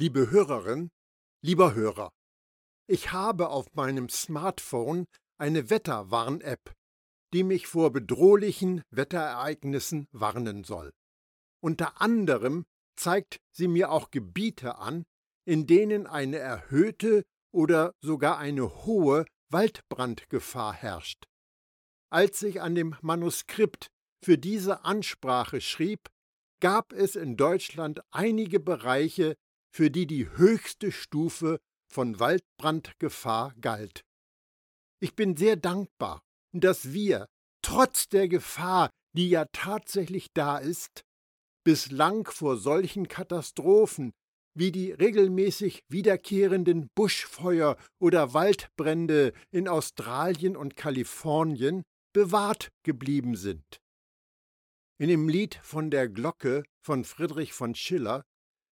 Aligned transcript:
Liebe 0.00 0.30
Hörerin, 0.30 0.92
lieber 1.42 1.74
Hörer, 1.74 2.12
ich 2.86 3.10
habe 3.10 3.48
auf 3.48 3.74
meinem 3.74 4.08
Smartphone 4.08 5.06
eine 5.38 5.70
Wetterwarn-App, 5.70 6.72
die 7.32 7.42
mich 7.42 7.66
vor 7.66 7.90
bedrohlichen 7.90 8.82
Wetterereignissen 8.90 10.06
warnen 10.12 10.62
soll. 10.62 10.92
Unter 11.60 12.00
anderem 12.00 12.64
zeigt 12.94 13.40
sie 13.50 13.66
mir 13.66 13.90
auch 13.90 14.12
Gebiete 14.12 14.78
an, 14.78 15.02
in 15.44 15.66
denen 15.66 16.06
eine 16.06 16.36
erhöhte 16.38 17.24
oder 17.52 17.92
sogar 18.00 18.38
eine 18.38 18.84
hohe 18.84 19.24
Waldbrandgefahr 19.50 20.74
herrscht. 20.74 21.24
Als 22.08 22.40
ich 22.44 22.60
an 22.60 22.76
dem 22.76 22.94
Manuskript 23.00 23.88
für 24.24 24.38
diese 24.38 24.84
Ansprache 24.84 25.60
schrieb, 25.60 26.08
gab 26.60 26.92
es 26.92 27.16
in 27.16 27.36
Deutschland 27.36 28.00
einige 28.12 28.60
Bereiche, 28.60 29.34
für 29.70 29.90
die 29.90 30.06
die 30.06 30.28
höchste 30.30 30.92
Stufe 30.92 31.58
von 31.90 32.20
Waldbrandgefahr 32.20 33.54
galt. 33.60 34.02
Ich 35.00 35.14
bin 35.14 35.36
sehr 35.36 35.56
dankbar, 35.56 36.22
dass 36.52 36.92
wir, 36.92 37.26
trotz 37.62 38.08
der 38.08 38.28
Gefahr, 38.28 38.90
die 39.16 39.30
ja 39.30 39.46
tatsächlich 39.52 40.28
da 40.34 40.58
ist, 40.58 41.02
bislang 41.64 42.26
vor 42.26 42.56
solchen 42.56 43.08
Katastrophen 43.08 44.12
wie 44.54 44.72
die 44.72 44.90
regelmäßig 44.90 45.84
wiederkehrenden 45.88 46.88
Buschfeuer 46.94 47.76
oder 48.00 48.34
Waldbrände 48.34 49.32
in 49.50 49.68
Australien 49.68 50.56
und 50.56 50.76
Kalifornien 50.76 51.82
bewahrt 52.12 52.70
geblieben 52.82 53.36
sind. 53.36 53.80
In 55.00 55.08
dem 55.08 55.28
Lied 55.28 55.60
von 55.62 55.90
der 55.90 56.08
Glocke 56.08 56.64
von 56.84 57.04
Friedrich 57.04 57.52
von 57.52 57.76
Schiller 57.76 58.24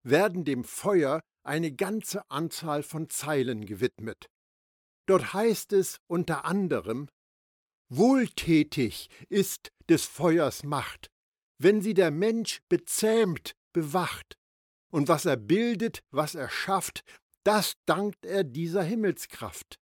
werden 0.02 0.45
dem 0.45 0.65
Feuer 0.65 1.20
eine 1.45 1.72
ganze 1.72 2.28
Anzahl 2.31 2.83
von 2.83 3.08
Zeilen 3.08 3.67
gewidmet. 3.67 4.27
Dort 5.06 5.33
heißt 5.33 5.72
es 5.72 5.98
unter 6.06 6.45
anderem 6.45 7.08
Wohltätig 7.89 9.11
ist 9.28 9.70
des 9.89 10.06
Feuers 10.06 10.64
Macht, 10.64 11.11
wenn 11.58 11.83
sie 11.83 11.92
der 11.92 12.11
Mensch 12.11 12.61
bezähmt, 12.69 13.53
bewacht, 13.75 14.39
und 14.91 15.08
was 15.08 15.27
er 15.27 15.36
bildet, 15.36 16.00
was 16.11 16.34
er 16.34 16.48
schafft, 16.48 17.05
das 17.45 17.75
dankt 17.86 18.25
er 18.25 18.45
dieser 18.45 18.83
Himmelskraft. 18.83 19.78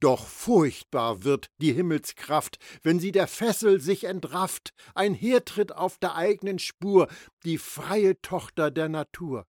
Doch 0.00 0.26
furchtbar 0.26 1.24
wird 1.24 1.50
die 1.58 1.74
Himmelskraft, 1.74 2.58
wenn 2.82 2.98
sie 2.98 3.12
der 3.12 3.28
Fessel 3.28 3.80
sich 3.80 4.04
entrafft, 4.04 4.72
einhertritt 4.94 5.72
auf 5.72 5.98
der 5.98 6.14
eigenen 6.14 6.58
Spur, 6.58 7.08
die 7.44 7.58
freie 7.58 8.20
Tochter 8.22 8.70
der 8.70 8.88
Natur. 8.88 9.46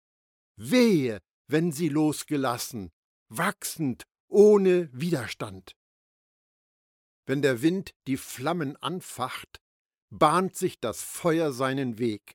Wehe, 0.57 1.21
wenn 1.47 1.71
sie 1.71 1.89
losgelassen, 1.89 2.91
wachsend, 3.29 4.05
ohne 4.29 4.91
Widerstand. 4.93 5.77
Wenn 7.27 7.43
der 7.43 7.63
Wind 7.63 7.95
die 8.09 8.17
Flammen 8.17 8.77
anfacht, 8.77 9.61
bahnt 10.11 10.57
sich 10.57 10.81
das 10.81 11.01
Feuer 11.01 11.53
seinen 11.53 11.99
Weg 11.99 12.35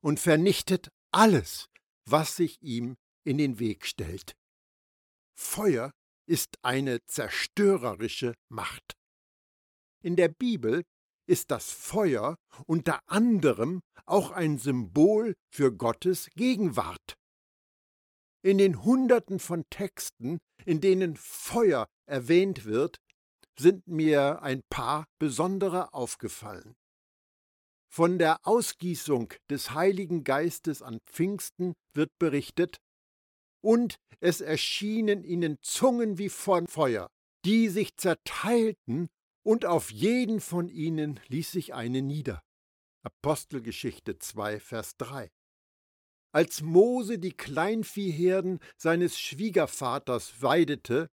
und 0.00 0.18
vernichtet 0.18 0.88
alles, 1.12 1.68
was 2.04 2.34
sich 2.34 2.60
ihm 2.60 2.96
in 3.24 3.38
den 3.38 3.60
Weg 3.60 3.86
stellt. 3.86 4.36
Feuer 5.36 5.92
ist 6.26 6.56
eine 6.62 7.04
zerstörerische 7.06 8.34
Macht. 8.48 8.94
In 10.02 10.16
der 10.16 10.28
Bibel 10.28 10.84
ist 11.26 11.50
das 11.50 11.70
Feuer 11.70 12.36
unter 12.66 13.00
anderem 13.06 13.80
auch 14.06 14.30
ein 14.30 14.58
Symbol 14.58 15.34
für 15.50 15.74
Gottes 15.74 16.28
Gegenwart. 16.34 17.16
In 18.42 18.58
den 18.58 18.84
Hunderten 18.84 19.38
von 19.38 19.64
Texten, 19.70 20.38
in 20.66 20.82
denen 20.82 21.16
Feuer 21.16 21.86
erwähnt 22.06 22.66
wird, 22.66 22.98
sind 23.58 23.86
mir 23.86 24.42
ein 24.42 24.60
paar 24.68 25.06
besondere 25.18 25.94
aufgefallen. 25.94 26.74
Von 27.88 28.18
der 28.18 28.38
Ausgießung 28.42 29.32
des 29.48 29.70
Heiligen 29.70 30.24
Geistes 30.24 30.82
an 30.82 30.98
Pfingsten 31.06 31.74
wird 31.94 32.10
berichtet, 32.18 32.78
und 33.64 33.98
es 34.20 34.40
erschienen 34.40 35.24
ihnen 35.24 35.58
Zungen 35.62 36.18
wie 36.18 36.28
von 36.28 36.66
Feuer, 36.66 37.08
die 37.44 37.68
sich 37.68 37.96
zerteilten, 37.96 39.08
und 39.42 39.66
auf 39.66 39.90
jeden 39.90 40.40
von 40.40 40.68
ihnen 40.68 41.20
ließ 41.28 41.52
sich 41.52 41.74
eine 41.74 42.00
nieder. 42.00 42.42
Apostelgeschichte 43.02 44.18
2, 44.18 44.58
Vers 44.60 44.96
3. 44.96 45.30
Als 46.32 46.62
Mose 46.62 47.18
die 47.18 47.32
Kleinviehherden 47.32 48.60
seines 48.76 49.18
Schwiegervaters 49.20 50.40
weidete, 50.42 51.08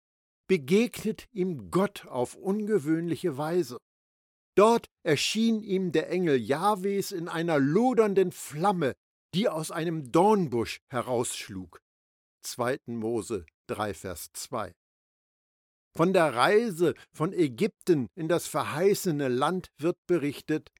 begegnet 0.48 1.28
ihm 1.32 1.70
Gott 1.70 2.06
auf 2.06 2.36
ungewöhnliche 2.36 3.36
Weise. 3.36 3.78
Dort 4.56 4.86
erschien 5.04 5.62
ihm 5.62 5.90
der 5.90 6.08
Engel 6.10 6.36
Jahwes 6.36 7.12
in 7.12 7.28
einer 7.28 7.58
lodernden 7.58 8.30
Flamme, 8.30 8.94
die 9.34 9.48
aus 9.48 9.70
einem 9.70 10.10
Dornbusch 10.12 10.78
herausschlug. 10.88 11.80
2. 12.42 12.78
Mose 12.86 13.46
3, 13.68 13.94
Vers 13.94 14.30
2. 14.32 14.72
Von 15.92 16.12
der 16.12 16.34
Reise 16.34 16.94
von 17.12 17.32
Ägypten 17.32 18.08
in 18.14 18.28
das 18.28 18.46
verheißene 18.46 19.28
Land 19.28 19.70
wird 19.78 19.98
berichtet, 20.06 20.70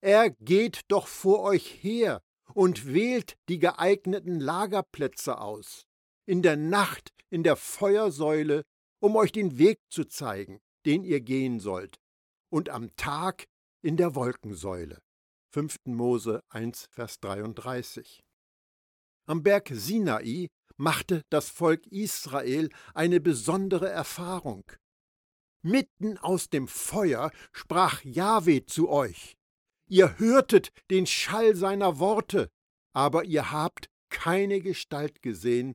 er 0.00 0.30
geht 0.30 0.82
doch 0.88 1.06
vor 1.06 1.40
euch 1.42 1.82
her 1.82 2.22
und 2.52 2.92
wählt 2.92 3.36
die 3.48 3.58
geeigneten 3.58 4.40
Lagerplätze 4.40 5.38
aus, 5.38 5.86
in 6.26 6.42
der 6.42 6.56
Nacht 6.56 7.10
in 7.30 7.42
der 7.42 7.56
Feuersäule, 7.56 8.64
um 9.00 9.16
euch 9.16 9.32
den 9.32 9.58
Weg 9.58 9.80
zu 9.90 10.04
zeigen, 10.04 10.60
den 10.86 11.04
ihr 11.04 11.20
gehen 11.20 11.58
sollt, 11.58 11.98
und 12.50 12.68
am 12.68 12.94
Tag 12.96 13.46
in 13.82 13.96
der 13.96 14.14
Wolkensäule. 14.14 15.00
5. 15.52 15.76
Mose 15.86 16.42
1, 16.48 16.86
Vers 16.90 17.20
33. 17.20 18.22
Am 19.26 19.42
Berg 19.42 19.70
Sinai 19.72 20.48
machte 20.76 21.22
das 21.30 21.48
Volk 21.48 21.86
Israel 21.86 22.68
eine 22.94 23.20
besondere 23.20 23.88
Erfahrung. 23.88 24.64
Mitten 25.62 26.18
aus 26.18 26.50
dem 26.50 26.68
Feuer 26.68 27.30
sprach 27.52 28.02
Jahwe 28.04 28.66
zu 28.66 28.90
euch. 28.90 29.36
Ihr 29.88 30.18
hörtet 30.18 30.70
den 30.90 31.06
Schall 31.06 31.54
seiner 31.54 31.98
Worte, 31.98 32.50
aber 32.92 33.24
ihr 33.24 33.50
habt 33.50 33.88
keine 34.10 34.60
Gestalt 34.60 35.22
gesehen, 35.22 35.74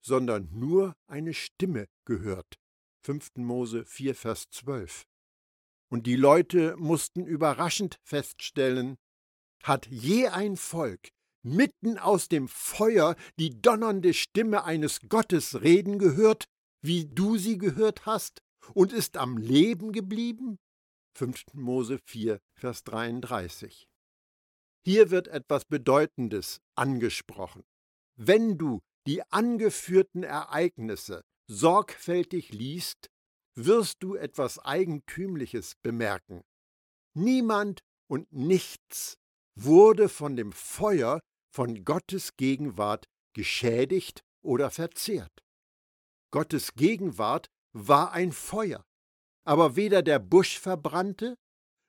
sondern 0.00 0.48
nur 0.52 0.94
eine 1.06 1.34
Stimme 1.34 1.86
gehört. 2.04 2.58
5. 3.04 3.36
Mose 3.36 3.84
4, 3.84 4.14
Vers 4.14 4.44
12. 4.50 5.04
Und 5.90 6.06
die 6.06 6.16
Leute 6.16 6.76
mussten 6.76 7.26
überraschend 7.26 7.98
feststellen, 8.02 8.96
hat 9.62 9.86
je 9.86 10.28
ein 10.28 10.56
Volk 10.56 11.08
mitten 11.44 11.98
aus 11.98 12.28
dem 12.28 12.48
Feuer 12.48 13.16
die 13.38 13.60
donnernde 13.60 14.14
Stimme 14.14 14.64
eines 14.64 15.00
Gottes 15.08 15.62
reden 15.62 15.98
gehört, 15.98 16.46
wie 16.82 17.06
du 17.06 17.36
sie 17.36 17.58
gehört 17.58 18.06
hast, 18.06 18.40
und 18.72 18.92
ist 18.92 19.16
am 19.16 19.36
Leben 19.36 19.92
geblieben? 19.92 20.58
5. 21.16 21.44
Mose 21.52 21.98
4, 22.06 22.40
Vers 22.58 22.82
33. 22.84 23.86
Hier 24.84 25.10
wird 25.10 25.28
etwas 25.28 25.64
Bedeutendes 25.64 26.60
angesprochen. 26.74 27.62
Wenn 28.16 28.58
du 28.58 28.80
die 29.06 29.22
angeführten 29.30 30.22
Ereignisse 30.22 31.22
sorgfältig 31.46 32.52
liest, 32.52 33.10
wirst 33.54 34.02
du 34.02 34.14
etwas 34.14 34.58
Eigentümliches 34.58 35.74
bemerken. 35.82 36.42
Niemand 37.14 37.80
und 38.08 38.32
nichts 38.32 39.18
wurde 39.54 40.08
von 40.08 40.36
dem 40.36 40.52
Feuer 40.52 41.20
von 41.54 41.84
Gottes 41.84 42.36
Gegenwart 42.36 43.08
geschädigt 43.32 44.24
oder 44.42 44.70
verzehrt. 44.70 45.44
Gottes 46.32 46.74
Gegenwart 46.74 47.48
war 47.72 48.10
ein 48.10 48.32
Feuer, 48.32 48.84
aber 49.44 49.76
weder 49.76 50.02
der 50.02 50.18
Busch 50.18 50.58
verbrannte, 50.58 51.36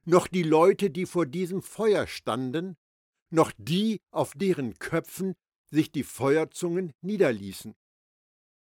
noch 0.05 0.27
die 0.27 0.43
Leute, 0.43 0.91
die 0.91 1.07
vor 1.07 1.25
diesem 1.25 1.63
Feuer 1.63 2.05
standen, 2.05 2.75
noch 3.31 3.51
die, 3.57 4.01
auf 4.11 4.33
deren 4.35 4.77
Köpfen 4.77 5.33
sich 5.71 5.91
die 5.91 6.03
Feuerzungen 6.03 6.93
niederließen. 7.01 7.73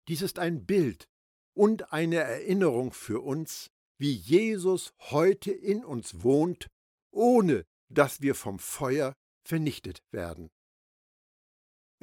Dies 0.07 0.23
ist 0.23 0.39
ein 0.39 0.65
Bild 0.65 1.09
und 1.55 1.93
eine 1.93 2.19
Erinnerung 2.19 2.93
für 2.93 3.21
uns, 3.21 3.69
wie 3.99 4.13
Jesus 4.13 4.95
heute 5.11 5.51
in 5.51 5.85
uns 5.85 6.23
wohnt, 6.23 6.69
ohne 7.11 7.65
dass 7.89 8.21
wir 8.21 8.37
vom 8.37 8.61
Feuer 8.61 9.13
vernichtet 9.45 9.99
werden. 10.13 10.51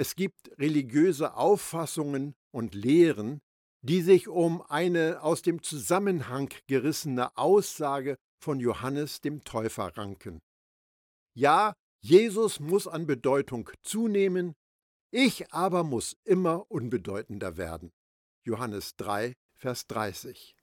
Es 0.02 0.16
gibt 0.16 0.50
religiöse 0.58 1.36
Auffassungen 1.36 2.34
und 2.50 2.74
Lehren, 2.74 3.40
die 3.84 4.02
sich 4.02 4.28
um 4.28 4.64
eine 4.64 5.22
aus 5.22 5.44
dem 5.44 5.62
Zusammenhang 5.62 6.52
gerissene 6.66 7.38
Aussage 7.38 8.18
von 8.44 8.60
Johannes 8.60 9.22
dem 9.22 9.44
Täufer 9.44 9.96
ranken. 9.96 10.40
Ja, 11.36 11.76
Jesus 12.04 12.60
muss 12.60 12.88
an 12.88 13.06
Bedeutung 13.06 13.70
zunehmen, 13.84 14.56
Ich 15.12 15.54
aber 15.54 15.84
muss 15.84 16.18
immer 16.24 16.66
unbedeutender 16.72 17.58
werden. 17.58 17.92
Johannes 18.44 18.96
3, 18.96 19.34
Vers 19.54 19.86
30. 19.86 20.56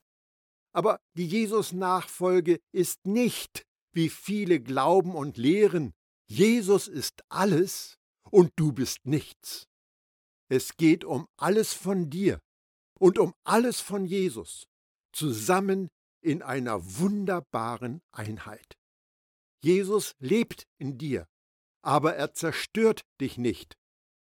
Aber 0.73 0.99
die 1.17 1.29
Jesus-Nachfolge 1.29 2.59
ist 2.73 3.07
nicht, 3.07 3.63
wie 3.93 4.09
viele 4.09 4.59
glauben 4.59 5.15
und 5.15 5.37
lehren, 5.37 5.93
Jesus 6.27 6.89
ist 6.89 7.23
alles 7.29 7.98
und 8.31 8.53
du 8.57 8.73
bist 8.73 9.05
nichts. 9.05 9.67
Es 10.49 10.77
geht 10.77 11.05
um 11.05 11.27
alles 11.37 11.75
von 11.75 12.11
dir 12.11 12.41
und 12.99 13.19
um 13.19 13.35
alles 13.45 13.81
von 13.81 14.07
Jesus, 14.07 14.67
zusammen 15.13 15.89
in 16.21 16.43
einer 16.43 16.99
wunderbaren 16.99 18.01
Einheit. 18.13 18.77
Jesus 19.63 20.13
lebt 20.19 20.67
in 20.79 20.99
dir, 20.99 21.27
aber 21.83 22.17
er 22.17 22.33
zerstört 22.33 23.03
dich 23.21 23.39
nicht. 23.39 23.77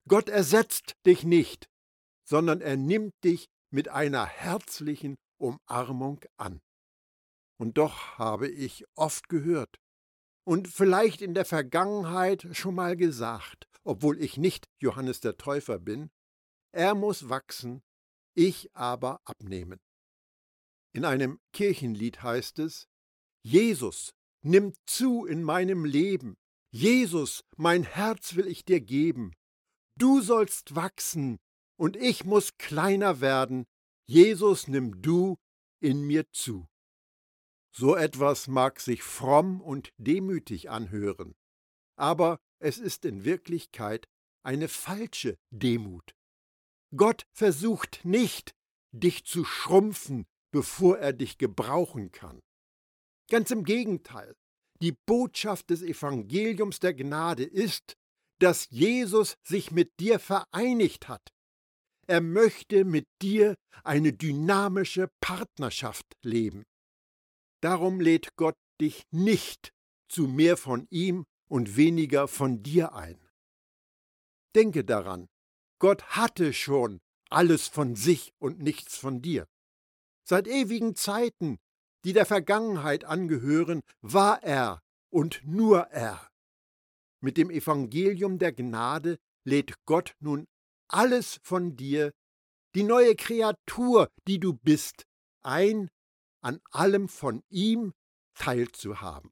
Gott 0.07 0.29
ersetzt 0.29 0.95
dich 1.05 1.23
nicht, 1.23 1.67
sondern 2.23 2.61
er 2.61 2.77
nimmt 2.77 3.13
dich 3.23 3.47
mit 3.71 3.89
einer 3.89 4.25
herzlichen 4.25 5.15
Umarmung 5.37 6.21
an. 6.37 6.61
Und 7.57 7.77
doch 7.77 8.17
habe 8.17 8.47
ich 8.47 8.85
oft 8.95 9.29
gehört 9.29 9.77
und 10.43 10.67
vielleicht 10.67 11.21
in 11.21 11.33
der 11.33 11.45
Vergangenheit 11.45 12.47
schon 12.51 12.75
mal 12.75 12.97
gesagt, 12.97 13.67
obwohl 13.83 14.21
ich 14.21 14.37
nicht 14.37 14.67
Johannes 14.79 15.19
der 15.19 15.37
Täufer 15.37 15.79
bin, 15.79 16.11
er 16.71 16.95
muss 16.95 17.29
wachsen, 17.29 17.81
ich 18.33 18.73
aber 18.75 19.21
abnehmen. 19.25 19.79
In 20.93 21.05
einem 21.05 21.39
Kirchenlied 21.53 22.21
heißt 22.21 22.59
es, 22.59 22.87
Jesus, 23.43 24.13
nimm 24.43 24.73
zu 24.85 25.25
in 25.25 25.43
meinem 25.43 25.85
Leben, 25.85 26.37
Jesus, 26.73 27.43
mein 27.57 27.83
Herz 27.83 28.35
will 28.35 28.47
ich 28.47 28.63
dir 28.63 28.79
geben, 28.79 29.33
du 29.97 30.21
sollst 30.21 30.75
wachsen 30.75 31.39
und 31.77 31.95
ich 31.95 32.23
muss 32.23 32.57
kleiner 32.57 33.19
werden, 33.19 33.65
Jesus, 34.07 34.67
nimm 34.67 35.01
du 35.01 35.37
in 35.81 36.01
mir 36.01 36.29
zu. 36.31 36.67
So 37.73 37.95
etwas 37.95 38.47
mag 38.47 38.79
sich 38.79 39.03
fromm 39.03 39.61
und 39.61 39.93
demütig 39.97 40.69
anhören, 40.69 41.35
aber 41.95 42.39
es 42.61 42.77
ist 42.77 43.05
in 43.05 43.25
Wirklichkeit 43.25 44.07
eine 44.43 44.67
falsche 44.67 45.37
Demut. 45.51 46.15
Gott 46.95 47.25
versucht 47.33 48.03
nicht, 48.03 48.53
dich 48.91 49.25
zu 49.25 49.45
schrumpfen, 49.45 50.25
bevor 50.51 50.97
er 50.97 51.13
dich 51.13 51.37
gebrauchen 51.37 52.11
kann. 52.11 52.39
Ganz 53.29 53.51
im 53.51 53.63
Gegenteil, 53.63 54.35
die 54.81 54.95
Botschaft 55.05 55.69
des 55.69 55.81
Evangeliums 55.81 56.79
der 56.79 56.93
Gnade 56.93 57.43
ist, 57.43 57.95
dass 58.39 58.69
Jesus 58.69 59.35
sich 59.43 59.71
mit 59.71 59.91
dir 59.99 60.19
vereinigt 60.19 61.07
hat. 61.07 61.29
Er 62.07 62.21
möchte 62.21 62.83
mit 62.83 63.05
dir 63.21 63.55
eine 63.83 64.11
dynamische 64.11 65.09
Partnerschaft 65.21 66.05
leben. 66.23 66.63
Darum 67.61 68.01
lädt 68.01 68.35
Gott 68.35 68.57
dich 68.81 69.03
nicht 69.11 69.71
zu 70.09 70.27
mehr 70.27 70.57
von 70.57 70.87
ihm 70.89 71.25
und 71.51 71.75
weniger 71.75 72.29
von 72.29 72.63
dir 72.63 72.95
ein. 72.95 73.19
Denke 74.55 74.85
daran, 74.85 75.27
Gott 75.79 76.01
hatte 76.15 76.53
schon 76.53 77.01
alles 77.29 77.67
von 77.67 77.97
sich 77.97 78.33
und 78.39 78.59
nichts 78.59 78.95
von 78.95 79.21
dir. 79.21 79.45
Seit 80.23 80.47
ewigen 80.47 80.95
Zeiten, 80.95 81.57
die 82.05 82.13
der 82.13 82.25
Vergangenheit 82.25 83.03
angehören, 83.03 83.81
war 83.99 84.41
er 84.43 84.81
und 85.09 85.41
nur 85.43 85.87
er. 85.87 86.25
Mit 87.19 87.35
dem 87.35 87.49
Evangelium 87.49 88.39
der 88.39 88.53
Gnade 88.53 89.17
lädt 89.43 89.73
Gott 89.85 90.15
nun 90.21 90.47
alles 90.87 91.41
von 91.43 91.75
dir, 91.75 92.13
die 92.75 92.83
neue 92.83 93.15
Kreatur, 93.15 94.07
die 94.25 94.39
du 94.39 94.53
bist, 94.53 95.03
ein, 95.43 95.89
an 96.41 96.61
allem 96.71 97.09
von 97.09 97.43
ihm 97.49 97.91
teilzuhaben. 98.35 99.31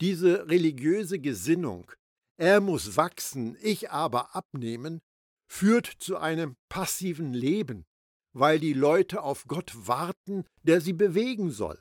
Diese 0.00 0.48
religiöse 0.48 1.18
Gesinnung, 1.18 1.90
er 2.36 2.60
muss 2.60 2.96
wachsen, 2.96 3.56
ich 3.60 3.90
aber 3.90 4.36
abnehmen, 4.36 5.00
führt 5.48 5.86
zu 5.86 6.18
einem 6.18 6.56
passiven 6.68 7.32
Leben, 7.32 7.84
weil 8.32 8.60
die 8.60 8.74
Leute 8.74 9.22
auf 9.22 9.46
Gott 9.46 9.72
warten, 9.74 10.44
der 10.62 10.80
sie 10.80 10.92
bewegen 10.92 11.50
soll. 11.50 11.78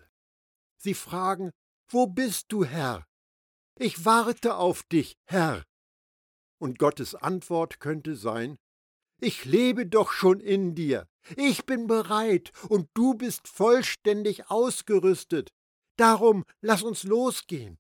Sie 0.77 0.95
fragen, 0.95 1.51
wo 1.89 2.07
bist 2.07 2.45
du, 2.49 2.65
Herr? 2.65 3.05
Ich 3.77 4.05
warte 4.05 4.55
auf 4.55 4.83
dich, 4.83 5.15
Herr. 5.25 5.63
Und 6.59 6.79
Gottes 6.79 7.13
Antwort 7.13 7.79
könnte 7.79 8.15
sein, 8.15 8.57
ich 9.19 9.45
lebe 9.45 9.85
doch 9.85 10.11
schon 10.11 10.39
in 10.39 10.73
dir, 10.73 11.07
ich 11.35 11.65
bin 11.65 11.87
bereit 11.87 12.51
und 12.69 12.89
du 12.93 13.13
bist 13.13 13.47
vollständig 13.47 14.49
ausgerüstet, 14.49 15.51
darum 15.97 16.45
lass 16.61 16.81
uns 16.83 17.03
losgehen. 17.03 17.77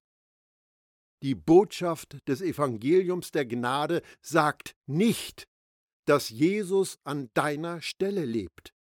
Die 1.23 1.35
Botschaft 1.35 2.17
des 2.27 2.41
Evangeliums 2.41 3.31
der 3.31 3.45
Gnade 3.45 4.03
sagt 4.21 4.75
nicht, 4.85 5.47
dass 6.05 6.29
Jesus 6.29 6.99
an 7.03 7.29
deiner 7.33 7.81
Stelle 7.81 8.25
lebt. 8.25 8.73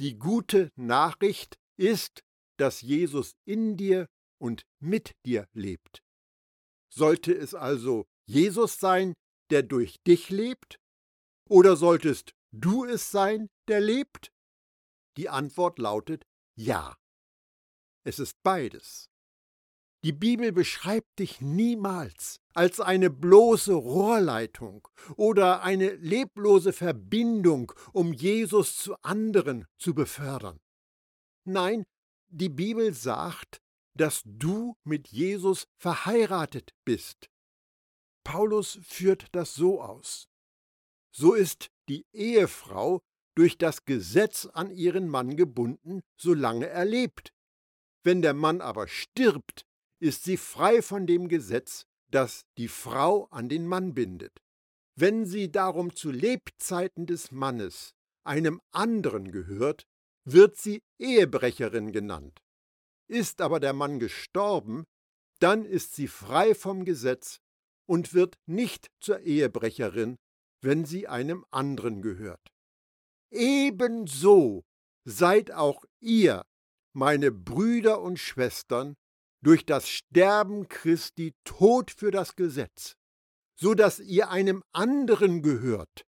Die 0.00 0.18
gute 0.18 0.70
Nachricht 0.76 1.56
ist, 1.76 2.22
dass 2.58 2.82
Jesus 2.82 3.32
in 3.44 3.76
dir 3.76 4.06
und 4.38 4.64
mit 4.80 5.12
dir 5.24 5.48
lebt. 5.54 6.02
Sollte 6.92 7.32
es 7.32 7.54
also 7.54 8.04
Jesus 8.26 8.78
sein, 8.78 9.14
der 9.50 9.62
durch 9.62 9.96
dich 10.06 10.30
lebt? 10.30 10.78
Oder 11.48 11.76
solltest 11.76 12.32
du 12.52 12.84
es 12.84 13.10
sein, 13.10 13.48
der 13.68 13.80
lebt? 13.80 14.30
Die 15.16 15.28
Antwort 15.28 15.78
lautet 15.78 16.24
ja. 16.54 16.96
Es 18.04 18.18
ist 18.18 18.42
beides. 18.42 19.11
Die 20.04 20.12
Bibel 20.12 20.50
beschreibt 20.50 21.20
dich 21.20 21.40
niemals 21.40 22.40
als 22.54 22.80
eine 22.80 23.08
bloße 23.08 23.72
Rohrleitung 23.72 24.88
oder 25.16 25.62
eine 25.62 25.90
leblose 25.94 26.72
Verbindung, 26.72 27.72
um 27.92 28.12
Jesus 28.12 28.76
zu 28.76 28.96
anderen 29.02 29.66
zu 29.78 29.94
befördern. 29.94 30.58
Nein, 31.44 31.84
die 32.28 32.48
Bibel 32.48 32.92
sagt, 32.94 33.60
dass 33.94 34.22
du 34.24 34.74
mit 34.84 35.08
Jesus 35.08 35.68
verheiratet 35.78 36.74
bist. 36.84 37.30
Paulus 38.24 38.80
führt 38.82 39.26
das 39.32 39.54
so 39.54 39.82
aus. 39.82 40.28
So 41.14 41.34
ist 41.34 41.70
die 41.88 42.06
Ehefrau 42.12 43.02
durch 43.36 43.58
das 43.58 43.84
Gesetz 43.84 44.46
an 44.46 44.70
ihren 44.70 45.08
Mann 45.08 45.36
gebunden, 45.36 46.02
solange 46.16 46.68
er 46.68 46.84
lebt. 46.84 47.32
Wenn 48.02 48.22
der 48.22 48.34
Mann 48.34 48.60
aber 48.60 48.88
stirbt, 48.88 49.64
ist 50.02 50.24
sie 50.24 50.36
frei 50.36 50.82
von 50.82 51.06
dem 51.06 51.28
Gesetz, 51.28 51.86
das 52.10 52.44
die 52.58 52.66
Frau 52.66 53.26
an 53.30 53.48
den 53.48 53.66
Mann 53.66 53.94
bindet. 53.94 54.42
Wenn 54.96 55.26
sie 55.26 55.50
darum 55.50 55.94
zu 55.94 56.10
Lebzeiten 56.10 57.06
des 57.06 57.30
Mannes 57.30 57.94
einem 58.24 58.60
anderen 58.72 59.30
gehört, 59.30 59.86
wird 60.24 60.56
sie 60.56 60.82
Ehebrecherin 60.98 61.92
genannt. 61.92 62.42
Ist 63.08 63.40
aber 63.40 63.60
der 63.60 63.72
Mann 63.74 64.00
gestorben, 64.00 64.84
dann 65.38 65.64
ist 65.64 65.94
sie 65.94 66.08
frei 66.08 66.54
vom 66.54 66.84
Gesetz 66.84 67.38
und 67.86 68.12
wird 68.12 68.36
nicht 68.46 68.90
zur 69.00 69.20
Ehebrecherin, 69.20 70.16
wenn 70.60 70.84
sie 70.84 71.06
einem 71.06 71.44
anderen 71.50 72.02
gehört. 72.02 72.52
Ebenso 73.30 74.64
seid 75.04 75.52
auch 75.52 75.84
ihr, 76.00 76.44
meine 76.92 77.30
Brüder 77.30 78.02
und 78.02 78.18
Schwestern, 78.18 78.96
durch 79.42 79.66
das 79.66 79.88
Sterben 79.88 80.68
Christi 80.68 81.34
Tod 81.44 81.90
für 81.90 82.10
das 82.10 82.36
Gesetz, 82.36 82.96
so 83.56 83.74
dass 83.74 83.98
ihr 83.98 84.30
einem 84.30 84.62
anderen 84.72 85.42
gehört, 85.42 86.06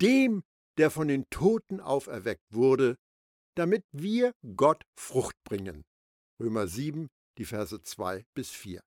dem, 0.00 0.42
der 0.78 0.90
von 0.90 1.08
den 1.08 1.28
Toten 1.30 1.80
auferweckt 1.80 2.52
wurde, 2.52 2.96
damit 3.56 3.84
wir 3.92 4.32
Gott 4.56 4.84
Frucht 4.96 5.36
bringen. 5.44 5.84
Römer 6.40 6.68
7, 6.68 7.08
die 7.36 7.44
Verse 7.44 7.82
2 7.82 8.24
bis 8.34 8.50
4. 8.50 8.80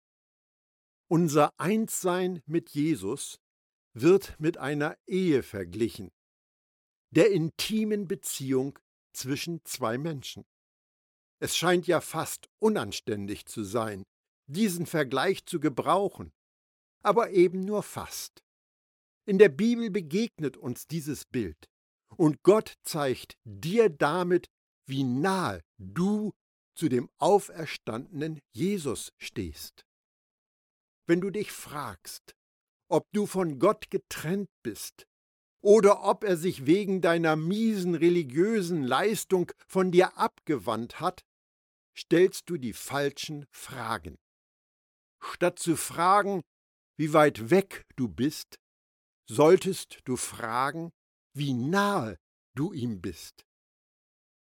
Unser 1.10 1.52
Einssein 1.58 2.42
mit 2.46 2.70
Jesus 2.70 3.38
wird 3.94 4.40
mit 4.40 4.58
einer 4.58 4.98
Ehe 5.06 5.44
verglichen, 5.44 6.10
der 7.10 7.32
intimen 7.32 8.08
Beziehung 8.08 8.80
zwischen 9.12 9.66
zwei 9.66 9.98
Menschen. 9.98 10.46
Es 11.42 11.58
scheint 11.58 11.88
ja 11.88 12.02
fast 12.02 12.50
unanständig 12.60 13.48
zu 13.48 13.64
sein, 13.64 14.04
diesen 14.46 14.86
Vergleich 14.86 15.44
zu 15.48 15.60
gebrauchen, 15.60 16.32
aber 17.04 17.32
eben 17.32 17.66
nur 17.66 17.82
fast. 17.82 18.44
In 19.26 19.40
der 19.40 19.50
Bibel 19.50 19.90
begegnet 19.90 20.56
uns 20.56 20.86
dieses 20.86 21.26
Bild, 21.26 21.68
und 22.16 22.44
Gott 22.44 22.76
zeigt 22.84 23.38
dir 23.44 23.90
damit, 23.90 24.50
wie 24.88 25.04
nahe 25.04 25.62
du 25.80 26.32
zu 26.76 26.90
dem 26.90 27.10
auferstandenen 27.18 28.40
Jesus 28.54 29.12
stehst. 29.18 29.84
Wenn 31.08 31.22
du 31.22 31.32
dich 31.32 31.52
fragst, 31.52 32.36
ob 32.88 33.08
du 33.14 33.26
von 33.26 33.58
Gott 33.58 33.90
getrennt 33.90 34.50
bist, 34.62 35.08
oder 35.64 36.04
ob 36.04 36.24
er 36.24 36.38
sich 36.38 36.66
wegen 36.66 37.02
deiner 37.02 37.36
miesen 37.36 37.96
religiösen 37.96 38.84
Leistung 38.84 39.52
von 39.68 39.92
dir 39.92 40.18
abgewandt 40.18 41.00
hat, 41.00 41.24
stellst 42.02 42.50
du 42.50 42.58
die 42.58 42.74
falschen 42.74 43.46
Fragen. 43.52 44.18
Statt 45.24 45.60
zu 45.60 45.76
fragen, 45.76 46.42
wie 46.98 47.14
weit 47.14 47.50
weg 47.50 47.86
du 47.96 48.08
bist, 48.08 48.56
solltest 49.30 50.00
du 50.06 50.18
fragen, 50.18 50.92
wie 51.34 51.54
nahe 51.54 52.18
du 52.56 52.74
ihm 52.74 53.02
bist. 53.02 53.46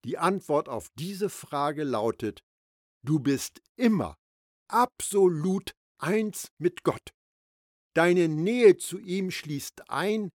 Die 0.03 0.17
Antwort 0.17 0.69
auf 0.69 0.89
diese 0.95 1.29
Frage 1.29 1.83
lautet, 1.83 2.41
du 3.03 3.19
bist 3.19 3.61
immer 3.75 4.15
absolut 4.67 5.71
eins 5.97 6.51
mit 6.57 6.83
Gott. 6.83 7.13
Deine 7.95 8.27
Nähe 8.27 8.77
zu 8.77 8.99
ihm 8.99 9.31
schließt 9.31 9.89
ein, 9.89 10.29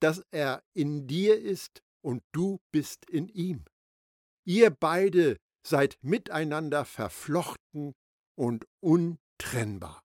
dass 0.00 0.22
er 0.32 0.62
in 0.74 1.06
dir 1.06 1.40
ist 1.40 1.82
und 2.02 2.22
du 2.32 2.58
bist 2.72 3.08
in 3.08 3.28
ihm. 3.28 3.64
Ihr 4.44 4.70
beide 4.70 5.38
seid 5.66 5.96
miteinander 6.02 6.84
verflochten 6.84 7.94
und 8.36 8.66
untrennbar. 8.80 10.02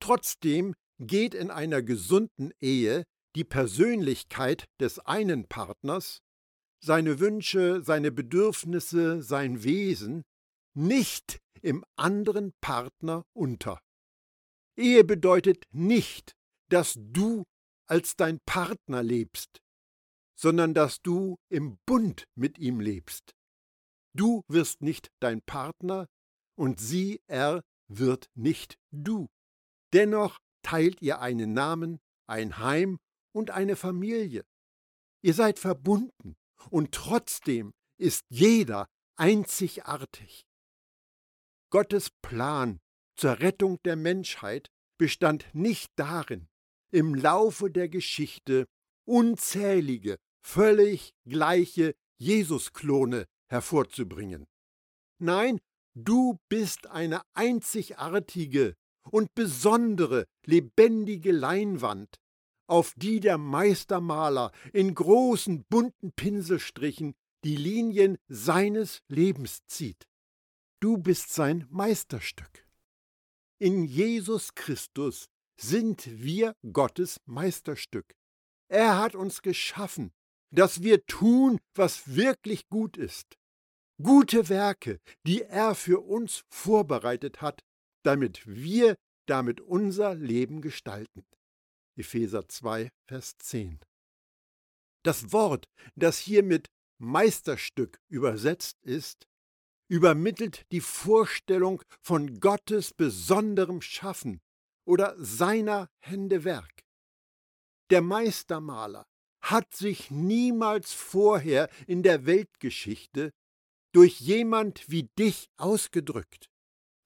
Trotzdem 0.00 0.74
geht 0.98 1.34
in 1.34 1.50
einer 1.50 1.82
gesunden 1.82 2.52
Ehe 2.60 3.04
die 3.34 3.44
Persönlichkeit 3.44 4.66
des 4.80 4.98
einen 4.98 5.48
Partners, 5.48 6.20
seine 6.80 7.20
Wünsche, 7.20 7.82
seine 7.82 8.12
Bedürfnisse, 8.12 9.22
sein 9.22 9.62
Wesen 9.64 10.22
nicht 10.74 11.40
im 11.60 11.84
anderen 11.96 12.52
Partner 12.60 13.24
unter. 13.32 13.80
Ehe 14.76 15.02
bedeutet 15.02 15.64
nicht, 15.72 16.36
dass 16.68 16.94
du 16.96 17.44
als 17.86 18.16
dein 18.16 18.38
Partner 18.46 19.02
lebst, 19.02 19.60
sondern 20.36 20.74
dass 20.74 21.02
du 21.02 21.36
im 21.48 21.78
Bund 21.84 22.24
mit 22.36 22.58
ihm 22.58 22.80
lebst. 22.80 23.34
Du 24.18 24.42
wirst 24.48 24.82
nicht 24.82 25.12
dein 25.20 25.40
Partner 25.42 26.08
und 26.56 26.80
sie, 26.80 27.22
er, 27.28 27.62
wird 27.86 28.28
nicht 28.34 28.76
du. 28.90 29.28
Dennoch 29.92 30.40
teilt 30.62 31.00
ihr 31.02 31.20
einen 31.20 31.52
Namen, 31.52 32.00
ein 32.26 32.58
Heim 32.58 32.98
und 33.32 33.52
eine 33.52 33.76
Familie. 33.76 34.44
Ihr 35.22 35.34
seid 35.34 35.60
verbunden 35.60 36.36
und 36.68 36.92
trotzdem 36.92 37.72
ist 37.96 38.24
jeder 38.28 38.88
einzigartig. 39.16 40.44
Gottes 41.70 42.10
Plan 42.20 42.80
zur 43.14 43.38
Rettung 43.38 43.78
der 43.84 43.94
Menschheit 43.94 44.68
bestand 44.98 45.46
nicht 45.52 45.92
darin, 45.94 46.48
im 46.90 47.14
Laufe 47.14 47.70
der 47.70 47.88
Geschichte 47.88 48.66
unzählige, 49.04 50.18
völlig 50.42 51.14
gleiche 51.24 51.94
Jesusklone 52.20 53.26
hervorzubringen. 53.48 54.46
Nein, 55.18 55.58
du 55.94 56.38
bist 56.48 56.86
eine 56.86 57.22
einzigartige 57.34 58.74
und 59.10 59.34
besondere, 59.34 60.26
lebendige 60.44 61.32
Leinwand, 61.32 62.16
auf 62.68 62.92
die 62.96 63.20
der 63.20 63.38
Meistermaler 63.38 64.52
in 64.72 64.94
großen 64.94 65.64
bunten 65.64 66.12
Pinselstrichen 66.12 67.14
die 67.44 67.56
Linien 67.56 68.18
seines 68.28 69.00
Lebens 69.08 69.64
zieht. 69.66 70.06
Du 70.80 70.98
bist 70.98 71.32
sein 71.32 71.66
Meisterstück. 71.70 72.66
In 73.58 73.84
Jesus 73.84 74.54
Christus 74.54 75.28
sind 75.60 76.06
wir 76.22 76.54
Gottes 76.72 77.20
Meisterstück. 77.24 78.14
Er 78.68 78.98
hat 78.98 79.14
uns 79.14 79.42
geschaffen, 79.42 80.12
dass 80.50 80.82
wir 80.82 81.04
tun, 81.06 81.58
was 81.74 82.14
wirklich 82.14 82.68
gut 82.68 82.96
ist. 82.96 83.38
Gute 84.02 84.48
Werke, 84.48 85.00
die 85.26 85.42
er 85.42 85.74
für 85.74 86.00
uns 86.00 86.44
vorbereitet 86.50 87.40
hat, 87.40 87.64
damit 88.04 88.46
wir 88.46 88.96
damit 89.26 89.60
unser 89.60 90.14
Leben 90.14 90.62
gestalten. 90.62 91.26
Epheser 91.96 92.48
2, 92.48 92.90
Vers 93.08 93.36
10. 93.38 93.80
Das 95.04 95.32
Wort, 95.32 95.66
das 95.96 96.18
hier 96.18 96.42
mit 96.42 96.68
Meisterstück 96.98 98.00
übersetzt 98.08 98.78
ist, 98.82 99.26
übermittelt 99.88 100.64
die 100.70 100.80
Vorstellung 100.80 101.82
von 102.02 102.40
Gottes 102.40 102.94
besonderem 102.94 103.80
Schaffen 103.80 104.40
oder 104.86 105.14
seiner 105.18 105.88
Hände 106.00 106.44
Werk. 106.44 106.84
Der 107.90 108.02
Meistermaler 108.02 109.07
hat 109.50 109.74
sich 109.74 110.10
niemals 110.10 110.92
vorher 110.92 111.68
in 111.86 112.02
der 112.02 112.26
Weltgeschichte 112.26 113.32
durch 113.92 114.20
jemand 114.20 114.90
wie 114.90 115.08
dich 115.18 115.48
ausgedrückt. 115.56 116.50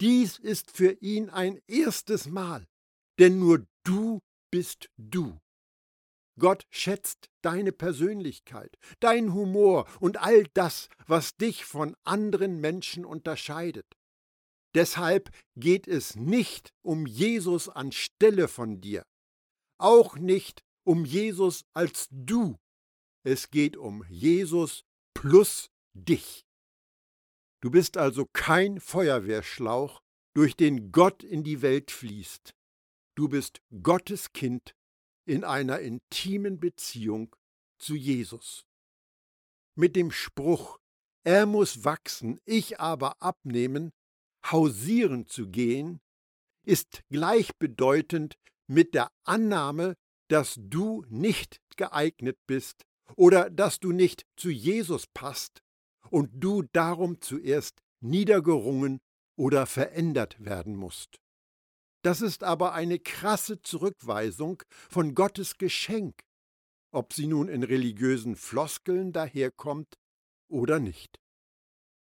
Dies 0.01 0.39
ist 0.39 0.71
für 0.71 0.93
ihn 1.01 1.31
ein 1.31 1.61
erstes 1.69 2.27
Mal, 2.27 2.67
denn 3.19 3.39
nur 3.39 3.67
du 3.85 4.21
bist 4.51 4.89
du. 4.97 5.39
Gott 6.39 6.67
schätzt 6.71 7.29
deine 7.43 7.73
Persönlichkeit, 7.73 8.77
dein 9.01 9.35
Humor 9.35 9.87
und 10.01 10.17
all 10.17 10.45
das, 10.55 10.89
was 11.07 11.37
dich 11.37 11.65
von 11.65 11.95
anderen 12.05 12.61
Menschen 12.61 13.05
unterscheidet. 13.05 13.87
Deshalb 14.75 15.31
geht 15.55 15.87
es 15.87 16.17
nicht 16.17 16.73
um 16.83 17.07
Jesus 17.07 17.69
anstelle 17.69 18.49
von 18.49 18.81
dir, 18.81 19.05
auch 19.79 20.17
nicht 20.17 20.65
um 20.85 21.05
Jesus 21.05 21.65
als 21.75 22.09
du. 22.11 22.59
Es 23.25 23.51
geht 23.51 23.77
um 23.77 24.05
Jesus 24.09 24.85
plus 25.15 25.71
dich. 25.95 26.45
Du 27.61 27.71
bist 27.71 27.97
also 27.97 28.27
kein 28.33 28.81
Feuerwehrschlauch, 28.81 30.03
durch 30.35 30.57
den 30.57 30.93
Gott 30.93 31.23
in 31.23 31.45
die 31.45 31.63
Welt 31.63 31.91
fließt. 31.91 32.55
Du 33.15 33.29
bist 33.29 33.61
Gottes 33.83 34.33
Kind 34.33 34.75
in 35.27 35.45
einer 35.45 35.81
intimen 35.81 36.59
Beziehung 36.59 37.37
zu 37.79 37.95
Jesus. 37.95 38.65
Mit 39.77 39.95
dem 39.95 40.11
Spruch, 40.11 40.79
er 41.25 41.47
muss 41.47 41.85
wachsen, 41.85 42.41
ich 42.45 42.81
aber 42.81 43.21
abnehmen, 43.23 43.93
hausieren 44.45 45.27
zu 45.27 45.49
gehen, 45.49 46.01
ist 46.65 47.03
gleichbedeutend 47.11 48.37
mit 48.67 48.95
der 48.95 49.13
Annahme, 49.25 49.95
dass 50.33 50.57
du 50.59 51.05
nicht 51.11 51.61
geeignet 51.77 52.39
bist 52.47 52.87
oder 53.17 53.51
dass 53.51 53.81
du 53.81 53.93
nicht 53.93 54.25
zu 54.35 54.49
Jesus 54.49 55.07
passt 55.07 55.63
und 56.09 56.31
du 56.33 56.63
darum 56.73 57.21
zuerst 57.21 57.83
niedergerungen 58.01 59.03
oder 59.37 59.67
verändert 59.67 60.43
werden 60.43 60.75
musst. 60.75 61.21
Das 62.03 62.23
ist 62.23 62.45
aber 62.45 62.73
eine 62.73 62.99
krasse 62.99 63.61
Zurückweisung 63.61 64.63
von 64.89 65.15
Gottes 65.15 65.59
Geschenk, 65.59 66.23
ob 66.93 67.13
sie 67.13 67.27
nun 67.27 67.49
in 67.49 67.63
religiösen 67.63 68.35
Floskeln 68.35 69.13
daherkommt 69.13 69.99
oder 70.49 70.81
nicht. 70.81 71.21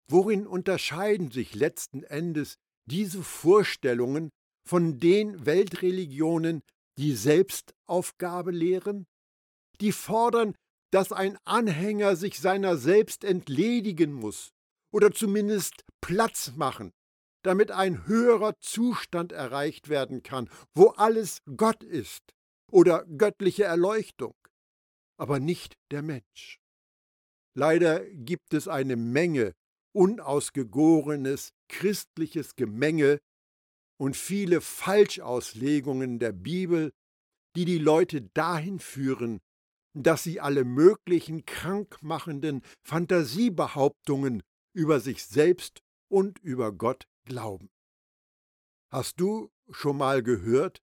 Worin 0.10 0.48
unterscheiden 0.48 1.32
sich 1.32 1.54
letzten 1.54 2.04
Endes 2.04 2.56
diese 2.86 3.24
Vorstellungen 3.24 4.30
von 4.66 5.02
den 5.02 5.46
Weltreligionen, 5.46 6.64
die 6.98 7.16
Selbstaufgabe 7.16 8.52
lehren? 8.52 9.08
Die 9.82 9.92
fordern, 9.92 10.56
dass 10.92 11.12
ein 11.12 11.38
Anhänger 11.44 12.16
sich 12.16 12.40
seiner 12.40 12.78
selbst 12.78 13.24
entledigen 13.24 14.14
muss 14.14 14.54
oder 14.94 15.12
zumindest 15.12 15.84
Platz 16.02 16.54
machen 16.56 16.94
damit 17.46 17.70
ein 17.72 18.08
höherer 18.08 18.58
Zustand 18.60 19.32
erreicht 19.32 19.88
werden 19.88 20.24
kann, 20.24 20.50
wo 20.74 20.88
alles 20.90 21.44
Gott 21.56 21.84
ist 21.84 22.34
oder 22.72 23.06
göttliche 23.06 23.66
Erleuchtung, 23.66 24.34
aber 25.18 25.40
nicht 25.40 25.76
der 25.92 26.02
Mensch. 26.02 26.60
Leider 27.56 28.04
gibt 28.10 28.54
es 28.54 28.68
eine 28.68 28.96
Menge 28.96 29.54
unausgegorenes 29.94 31.52
christliches 31.70 32.56
Gemenge 32.56 33.20
und 33.98 34.16
viele 34.16 34.62
Falschauslegungen 34.62 36.20
der 36.20 36.32
Bibel, 36.32 36.92
die 37.56 37.66
die 37.66 37.78
Leute 37.78 38.22
dahin 38.34 38.80
führen, 38.80 39.40
dass 39.94 40.24
sie 40.24 40.42
alle 40.42 40.66
möglichen 40.66 41.46
krankmachenden 41.46 42.62
Fantasiebehauptungen 42.84 44.44
über 44.74 45.00
sich 45.00 45.24
selbst 45.24 45.82
und 46.10 46.40
über 46.40 46.74
Gott 46.74 47.08
glauben. 47.24 47.70
Hast 48.92 49.20
du 49.20 49.52
schon 49.72 49.98
mal 49.98 50.22
gehört, 50.22 50.82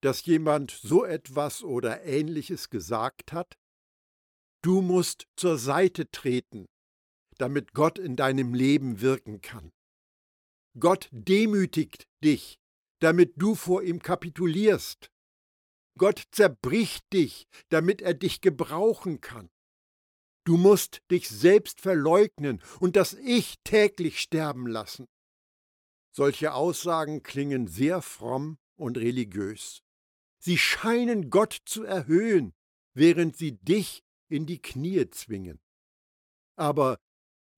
dass 0.00 0.24
jemand 0.24 0.70
so 0.70 1.04
etwas 1.04 1.62
oder 1.62 2.04
ähnliches 2.04 2.70
gesagt 2.70 3.32
hat? 3.32 3.54
Du 4.62 4.80
musst 4.80 5.26
zur 5.36 5.58
Seite 5.58 6.10
treten, 6.10 6.66
damit 7.36 7.74
Gott 7.74 7.98
in 7.98 8.16
deinem 8.16 8.54
Leben 8.54 9.00
wirken 9.02 9.40
kann. 9.40 9.72
Gott 10.78 11.08
demütigt 11.12 12.08
dich, 12.22 12.58
damit 13.00 13.34
du 13.36 13.54
vor 13.54 13.82
ihm 13.82 14.00
kapitulierst. 14.00 15.10
Gott 15.96 16.24
zerbricht 16.32 17.04
dich, 17.12 17.46
damit 17.68 18.02
er 18.02 18.14
dich 18.14 18.40
gebrauchen 18.40 19.20
kann. 19.20 19.50
Du 20.44 20.56
musst 20.56 21.02
dich 21.10 21.28
selbst 21.28 21.80
verleugnen 21.80 22.62
und 22.80 22.96
das 22.96 23.14
Ich 23.14 23.56
täglich 23.64 24.20
sterben 24.20 24.66
lassen. 24.66 25.06
Solche 26.12 26.52
Aussagen 26.52 27.22
klingen 27.22 27.66
sehr 27.66 28.02
fromm 28.02 28.58
und 28.76 28.98
religiös. 28.98 29.82
Sie 30.38 30.58
scheinen 30.58 31.30
Gott 31.30 31.62
zu 31.64 31.84
erhöhen, 31.84 32.52
während 32.92 33.36
sie 33.36 33.52
dich 33.52 34.02
in 34.28 34.46
die 34.46 34.60
Knie 34.60 35.08
zwingen. 35.10 35.60
Aber 36.56 36.98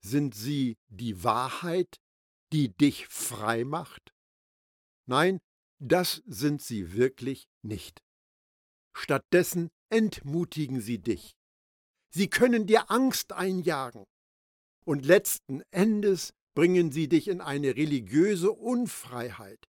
sind 0.00 0.34
sie 0.34 0.78
die 0.88 1.24
Wahrheit, 1.24 2.00
die 2.52 2.68
dich 2.76 3.08
frei 3.08 3.64
macht? 3.64 4.12
Nein, 5.06 5.40
das 5.78 6.22
sind 6.26 6.62
sie 6.62 6.92
wirklich 6.94 7.48
nicht. 7.62 8.02
Stattdessen 8.94 9.70
entmutigen 9.90 10.80
sie 10.80 10.98
dich. 10.98 11.36
Sie 12.10 12.28
können 12.28 12.66
dir 12.66 12.90
Angst 12.90 13.32
einjagen. 13.32 14.04
Und 14.84 15.04
letzten 15.04 15.62
Endes 15.70 16.32
bringen 16.54 16.90
sie 16.92 17.08
dich 17.08 17.28
in 17.28 17.40
eine 17.40 17.76
religiöse 17.76 18.52
Unfreiheit, 18.52 19.68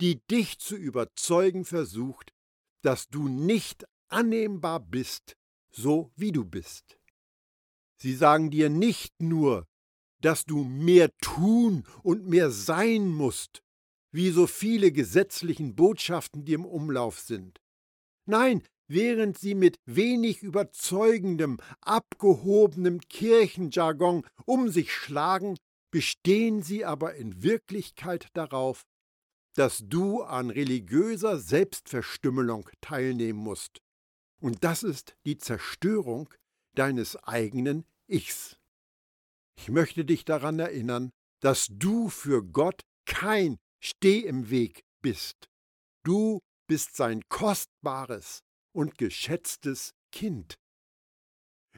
die 0.00 0.20
dich 0.26 0.58
zu 0.58 0.76
überzeugen 0.76 1.64
versucht, 1.64 2.32
dass 2.82 3.08
du 3.08 3.28
nicht 3.28 3.84
annehmbar 4.08 4.80
bist, 4.80 5.36
so 5.70 6.10
wie 6.16 6.32
du 6.32 6.44
bist. 6.44 6.98
Sie 7.96 8.14
sagen 8.14 8.50
dir 8.50 8.70
nicht 8.70 9.20
nur, 9.20 9.66
dass 10.22 10.44
du 10.44 10.64
mehr 10.64 11.10
tun 11.18 11.84
und 12.02 12.26
mehr 12.26 12.50
sein 12.50 13.08
musst, 13.08 13.62
wie 14.12 14.30
so 14.30 14.46
viele 14.46 14.92
gesetzlichen 14.92 15.74
Botschaften, 15.74 16.44
die 16.44 16.54
im 16.54 16.64
Umlauf 16.64 17.20
sind. 17.20 17.60
Nein, 18.26 18.62
während 18.86 19.38
sie 19.38 19.54
mit 19.54 19.76
wenig 19.84 20.42
überzeugendem, 20.42 21.58
abgehobenem 21.80 23.00
Kirchenjargon 23.00 24.24
um 24.44 24.68
sich 24.68 24.92
schlagen, 24.92 25.56
bestehen 25.90 26.62
sie 26.62 26.84
aber 26.84 27.14
in 27.14 27.42
Wirklichkeit 27.42 28.28
darauf, 28.34 28.82
dass 29.54 29.82
du 29.84 30.22
an 30.22 30.50
religiöser 30.50 31.38
Selbstverstümmelung 31.38 32.68
teilnehmen 32.80 33.38
musst. 33.38 33.82
Und 34.40 34.64
das 34.64 34.82
ist 34.82 35.14
die 35.26 35.38
Zerstörung 35.38 36.28
deines 36.74 37.16
eigenen 37.24 37.84
Ichs. 38.06 38.58
Ich 39.56 39.68
möchte 39.68 40.04
dich 40.04 40.24
daran 40.24 40.58
erinnern, 40.58 41.10
dass 41.40 41.68
du 41.70 42.08
für 42.08 42.42
Gott 42.42 42.82
kein 43.06 43.58
Steh 43.82 44.20
im 44.20 44.50
Weg 44.50 44.84
bist. 45.02 45.48
Du 46.04 46.40
bist 46.68 46.96
sein 46.96 47.22
kostbares 47.28 48.40
und 48.74 48.96
geschätztes 48.98 49.92
Kind. 50.12 50.54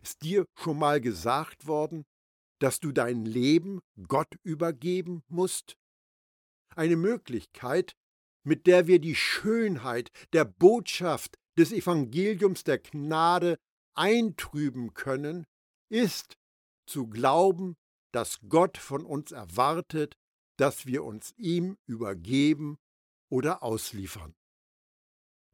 Ist 0.03 0.23
dir 0.23 0.45
schon 0.59 0.79
mal 0.79 1.01
gesagt 1.01 1.67
worden, 1.67 2.05
dass 2.61 2.81
du 2.81 2.93
dein 2.93 3.25
Leben 3.25 3.81
Gott 4.07 4.35
übergeben 4.43 5.23
musst? 5.29 5.77
Eine 6.77 6.97
Möglichkeit, 6.97 7.95
mit 8.45 8.67
der 8.67 8.87
wir 8.87 8.99
die 8.99 9.15
Schönheit 9.15 10.11
der 10.33 10.45
Botschaft 10.45 11.37
des 11.57 11.73
Evangeliums 11.73 12.65
der 12.65 12.79
Gnade 12.79 13.57
eintrüben 13.95 14.93
können, 14.93 15.47
ist 15.89 16.35
zu 16.87 17.07
glauben, 17.09 17.77
dass 18.13 18.41
Gott 18.49 18.79
von 18.79 19.05
uns 19.05 19.33
erwartet, 19.33 20.15
dass 20.57 20.87
wir 20.87 21.05
uns 21.05 21.35
ihm 21.37 21.77
übergeben 21.87 22.79
oder 23.29 23.63
ausliefern. 23.63 24.35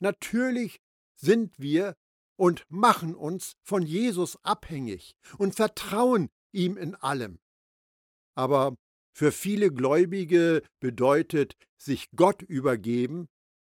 Natürlich 0.01 0.81
sind 1.17 1.59
wir 1.59 1.97
und 2.37 2.65
machen 2.69 3.15
uns 3.15 3.57
von 3.63 3.83
Jesus 3.83 4.43
abhängig 4.45 5.13
und 5.39 5.55
vertrauen 5.55 6.31
ihm 6.53 6.77
in 6.77 6.95
allem. 6.95 7.39
Aber 8.35 8.77
für 9.13 9.33
viele 9.33 9.73
Gläubige 9.73 10.63
bedeutet 10.81 11.55
sich 11.77 12.11
Gott 12.17 12.43
übergeben 12.43 13.29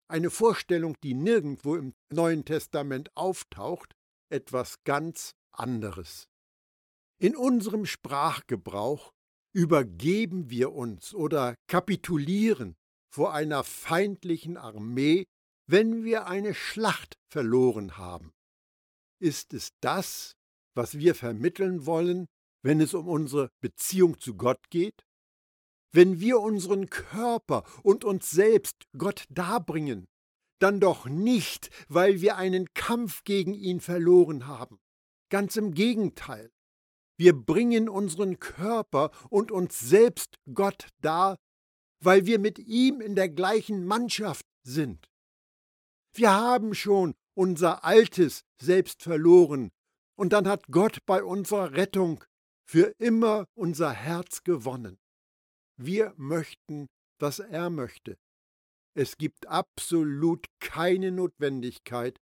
eine 0.09 0.31
Vorstellung, 0.31 0.97
die 1.03 1.15
nirgendwo 1.15 1.77
im 1.77 1.95
Neuen 2.13 2.45
Testament 2.45 3.11
auftaucht, 3.17 3.95
etwas 4.31 4.83
ganz 4.85 5.35
anderes. 5.51 6.29
In 7.19 7.37
unserem 7.37 7.87
Sprachgebrauch 7.87 9.13
übergeben 9.55 10.51
wir 10.51 10.73
uns 10.73 11.15
oder 11.15 11.55
kapitulieren 11.69 12.77
vor 13.11 13.33
einer 13.33 13.63
feindlichen 13.63 14.57
Armee, 14.57 15.27
wenn 15.67 16.05
wir 16.05 16.27
eine 16.27 16.55
Schlacht 16.55 17.15
verloren 17.31 17.97
haben. 17.97 18.33
Ist 19.21 19.55
es 19.55 19.71
das, 19.81 20.35
was 20.75 20.99
wir 20.99 21.15
vermitteln 21.15 21.87
wollen, 21.87 22.27
wenn 22.63 22.81
es 22.81 22.95
um 22.95 23.09
unsere 23.09 23.51
Beziehung 23.61 24.19
zu 24.19 24.37
Gott 24.37 24.71
geht? 24.71 25.05
Wenn 25.93 26.19
wir 26.19 26.41
unseren 26.41 26.91
Körper 26.91 27.63
und 27.85 28.05
uns 28.05 28.31
selbst 28.31 28.83
Gott 28.99 29.25
darbringen, 29.31 30.09
dann 30.59 30.81
doch 30.81 31.07
nicht, 31.07 31.71
weil 31.89 32.21
wir 32.21 32.37
einen 32.37 32.67
Kampf 32.75 33.23
gegen 33.23 33.55
ihn 33.55 33.81
verloren 33.81 34.49
haben. 34.49 34.81
Ganz 35.31 35.57
im 35.57 35.73
Gegenteil. 35.73 36.51
Wir 37.17 37.33
bringen 37.33 37.89
unseren 37.89 38.39
Körper 38.39 39.11
und 39.31 39.53
uns 39.53 39.79
selbst 39.79 40.37
Gott 40.53 40.89
dar, 41.01 41.37
weil 42.01 42.27
wir 42.27 42.39
mit 42.39 42.59
ihm 42.59 43.01
in 43.01 43.15
der 43.15 43.29
gleichen 43.29 43.87
Mannschaft 43.87 44.47
sind. 44.63 45.09
Wir 46.15 46.33
haben 46.33 46.75
schon 46.75 47.15
unser 47.35 47.85
altes 47.85 48.43
Selbst 48.61 49.03
verloren, 49.03 49.71
und 50.17 50.33
dann 50.33 50.47
hat 50.47 50.69
Gott 50.69 50.99
bei 51.07 51.25
unserer 51.25 51.73
Rettung 51.73 52.25
für 52.65 52.95
immer 52.99 53.47
unser 53.55 53.93
Herz 53.93 54.45
gewonnen. 54.45 54.99
Wir 55.77 56.15
möchten, 56.17 56.87
was 57.19 57.41
er 57.41 57.69
möchte. 57.69 58.17
Es 58.97 59.17
gibt 59.17 59.49
absolut 59.49 60.47
keine 60.61 61.11
Notwendigkeit 61.11 62.21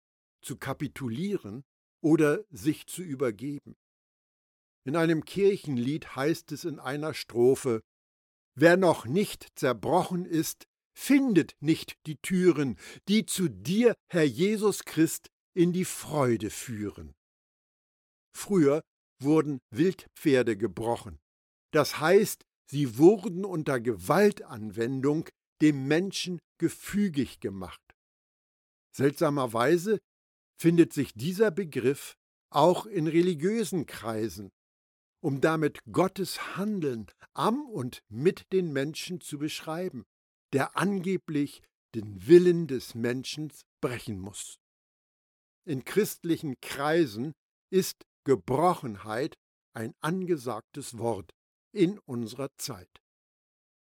zu 0.43 0.57
kapitulieren 0.57 1.63
oder 2.03 2.45
sich 2.51 2.87
zu 2.87 3.03
übergeben. 3.03 3.77
In 4.87 4.97
einem 4.97 5.25
Kirchenlied 5.25 6.15
heißt 6.15 6.53
es 6.53 6.65
in 6.65 6.79
einer 6.79 7.15
Strophe 7.15 7.81
Wer 8.57 8.77
noch 8.77 9.07
nicht 9.07 9.49
zerbrochen 9.57 10.25
ist, 10.25 10.67
findet 10.97 11.57
nicht 11.61 11.97
die 12.07 12.17
Türen, 12.17 12.79
die 13.09 13.27
zu 13.27 13.49
dir, 13.49 13.95
Herr 14.09 14.25
Jesus 14.25 14.85
Christ, 14.85 15.29
in 15.55 15.73
die 15.73 15.85
Freude 15.85 16.51
führen. 16.51 17.15
Früher 18.37 18.83
wurden 19.21 19.59
Wildpferde 19.71 20.57
gebrochen. 20.57 21.19
Das 21.73 21.99
heißt, 21.99 22.45
sie 22.71 22.99
wurden 22.99 23.45
unter 23.45 23.81
Gewaltanwendung 23.81 25.29
dem 25.61 25.89
Menschen 25.89 26.39
gefügig 26.59 27.41
gemacht. 27.41 27.81
Seltsamerweise 28.95 29.99
findet 30.61 30.93
sich 30.93 31.13
dieser 31.15 31.51
Begriff 31.51 32.15
auch 32.51 32.87
in 32.87 33.09
religiösen 33.09 33.87
Kreisen, 33.87 34.51
um 35.25 35.41
damit 35.41 35.79
Gottes 35.91 36.55
Handeln 36.59 37.07
am 37.33 37.65
und 37.71 38.03
mit 38.11 38.53
den 38.53 38.75
Menschen 38.75 39.23
zu 39.23 39.39
beschreiben, 39.39 40.05
der 40.53 40.77
angeblich 40.77 41.63
den 41.95 42.27
Willen 42.27 42.67
des 42.67 42.95
Menschen 42.95 43.51
brechen 43.81 44.21
muss. 44.21 44.59
In 45.67 45.83
christlichen 45.87 46.61
Kreisen 46.61 47.33
ist 47.71 48.05
Gebrochenheit 48.25 49.39
ein 49.73 49.95
angesagtes 50.01 50.99
Wort 50.99 51.33
in 51.73 51.99
unserer 52.01 52.51
Zeit. 52.59 53.01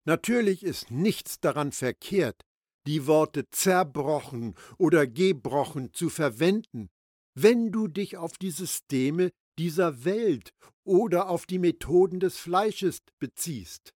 Natürlich 0.05 0.63
ist 0.63 0.91
nichts 0.91 1.41
daran 1.41 1.73
verkehrt, 1.73 2.43
die 2.87 3.07
Worte 3.07 3.49
zerbrochen 3.49 4.57
oder 4.77 5.07
gebrochen 5.07 5.95
zu 5.95 6.11
verwenden, 6.11 6.91
wenn 7.35 7.73
du 7.73 7.89
dich 7.89 8.19
auf 8.19 8.37
die 8.37 8.51
Systeme 8.51 9.31
dieser 9.59 10.05
Welt 10.05 10.53
oder 10.85 11.29
auf 11.29 11.47
die 11.47 11.59
Methoden 11.59 12.21
des 12.21 12.37
Fleisches 12.37 12.99
beziehst. 13.19 13.95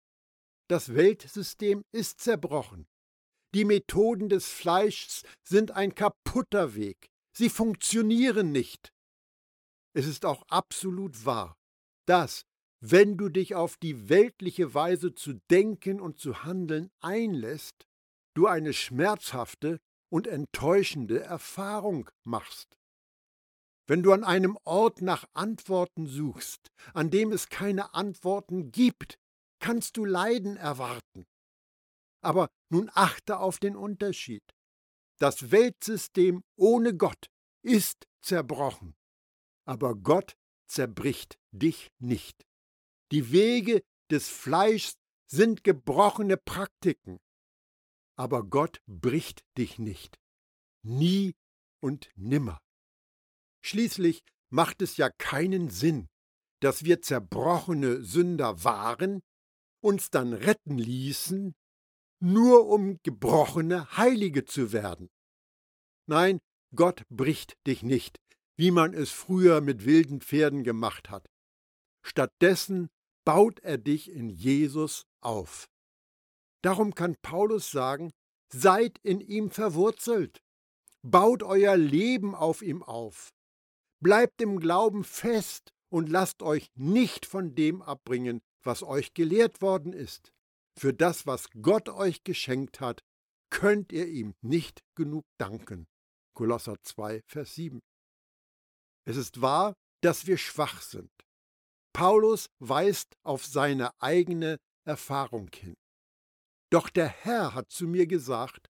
Das 0.68 0.94
Weltsystem 0.94 1.82
ist 1.92 2.20
zerbrochen. 2.20 2.86
Die 3.54 3.64
Methoden 3.64 4.28
des 4.28 4.48
Fleischs 4.48 5.22
sind 5.42 5.70
ein 5.70 5.94
kaputter 5.94 6.74
Weg. 6.74 7.08
Sie 7.36 7.48
funktionieren 7.48 8.52
nicht. 8.52 8.92
Es 9.94 10.06
ist 10.06 10.26
auch 10.26 10.42
absolut 10.48 11.24
wahr, 11.24 11.56
dass, 12.06 12.42
wenn 12.80 13.16
du 13.16 13.28
dich 13.28 13.54
auf 13.54 13.76
die 13.76 14.08
weltliche 14.08 14.74
Weise 14.74 15.14
zu 15.14 15.40
denken 15.50 16.00
und 16.00 16.18
zu 16.18 16.44
handeln 16.44 16.90
einlässt, 17.00 17.86
du 18.34 18.46
eine 18.46 18.74
schmerzhafte 18.74 19.78
und 20.12 20.26
enttäuschende 20.26 21.20
Erfahrung 21.20 22.10
machst. 22.24 22.76
Wenn 23.86 24.02
du 24.02 24.12
an 24.12 24.24
einem 24.24 24.58
Ort 24.64 25.00
nach 25.00 25.28
Antworten 25.32 26.06
suchst, 26.06 26.72
an 26.92 27.10
dem 27.10 27.30
es 27.32 27.48
keine 27.48 27.94
Antworten 27.94 28.72
gibt, 28.72 29.18
kannst 29.60 29.96
du 29.96 30.04
Leiden 30.04 30.56
erwarten. 30.56 31.26
Aber 32.20 32.48
nun 32.68 32.90
achte 32.92 33.38
auf 33.38 33.58
den 33.58 33.76
Unterschied. 33.76 34.42
Das 35.18 35.50
Weltsystem 35.50 36.42
ohne 36.56 36.96
Gott 36.96 37.30
ist 37.62 38.06
zerbrochen. 38.22 38.96
Aber 39.64 39.94
Gott 39.94 40.36
zerbricht 40.66 41.38
dich 41.52 41.92
nicht. 41.98 42.44
Die 43.12 43.30
Wege 43.30 43.82
des 44.10 44.28
Fleischs 44.28 44.98
sind 45.28 45.64
gebrochene 45.64 46.36
Praktiken. 46.36 47.18
Aber 48.16 48.42
Gott 48.44 48.80
bricht 48.86 49.44
dich 49.56 49.78
nicht. 49.78 50.18
Nie 50.82 51.34
und 51.80 52.10
nimmer. 52.16 52.60
Schließlich 53.66 54.22
macht 54.48 54.80
es 54.80 54.96
ja 54.96 55.10
keinen 55.10 55.70
Sinn, 55.70 56.06
dass 56.60 56.84
wir 56.84 57.02
zerbrochene 57.02 58.00
Sünder 58.00 58.62
waren, 58.62 59.24
uns 59.80 60.08
dann 60.10 60.34
retten 60.34 60.78
ließen, 60.78 61.52
nur 62.20 62.68
um 62.68 63.00
gebrochene 63.02 63.96
Heilige 63.96 64.44
zu 64.44 64.70
werden. 64.70 65.10
Nein, 66.08 66.38
Gott 66.76 67.02
bricht 67.08 67.54
dich 67.66 67.82
nicht, 67.82 68.20
wie 68.56 68.70
man 68.70 68.94
es 68.94 69.10
früher 69.10 69.60
mit 69.60 69.84
wilden 69.84 70.20
Pferden 70.20 70.62
gemacht 70.62 71.10
hat. 71.10 71.26
Stattdessen 72.04 72.88
baut 73.24 73.58
er 73.64 73.78
dich 73.78 74.12
in 74.12 74.28
Jesus 74.28 75.06
auf. 75.20 75.66
Darum 76.62 76.94
kann 76.94 77.16
Paulus 77.20 77.72
sagen, 77.72 78.12
seid 78.52 79.00
in 79.02 79.20
ihm 79.20 79.50
verwurzelt, 79.50 80.40
baut 81.02 81.42
euer 81.42 81.76
Leben 81.76 82.36
auf 82.36 82.62
ihm 82.62 82.84
auf, 82.84 83.32
bleibt 84.00 84.40
im 84.40 84.60
Glauben 84.60 85.04
fest 85.04 85.72
und 85.88 86.08
lasst 86.08 86.42
euch 86.42 86.70
nicht 86.74 87.26
von 87.26 87.54
dem 87.54 87.82
abbringen, 87.82 88.40
was 88.62 88.82
euch 88.82 89.14
gelehrt 89.14 89.62
worden 89.62 89.92
ist. 89.92 90.32
Für 90.78 90.92
das, 90.92 91.26
was 91.26 91.48
Gott 91.62 91.88
euch 91.88 92.24
geschenkt 92.24 92.80
hat, 92.80 93.02
könnt 93.50 93.92
ihr 93.92 94.06
ihm 94.06 94.34
nicht 94.42 94.82
genug 94.94 95.24
danken. 95.38 95.86
Kolosser 96.34 96.76
2, 96.82 97.22
Vers 97.26 97.54
7. 97.54 97.80
Es 99.06 99.16
ist 99.16 99.40
wahr, 99.40 99.74
dass 100.02 100.26
wir 100.26 100.36
schwach 100.36 100.82
sind. 100.82 101.10
Paulus 101.94 102.50
weist 102.58 103.16
auf 103.22 103.46
seine 103.46 103.90
eigene 104.00 104.58
Erfahrung 104.84 105.48
hin. 105.54 105.74
Doch 106.70 106.90
der 106.90 107.08
Herr 107.08 107.54
hat 107.54 107.70
zu 107.70 107.86
mir 107.86 108.06
gesagt, 108.06 108.68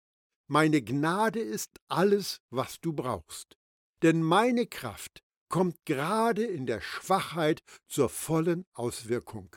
meine 0.48 0.82
Gnade 0.82 1.42
ist 1.42 1.80
alles, 1.90 2.40
was 2.50 2.80
du 2.80 2.94
brauchst, 2.94 3.58
denn 4.02 4.22
meine 4.22 4.66
Kraft 4.66 5.22
kommt 5.50 5.86
gerade 5.86 6.46
in 6.46 6.66
der 6.66 6.82
Schwachheit 6.82 7.62
zur 7.88 8.10
vollen 8.10 8.66
Auswirkung. 8.74 9.56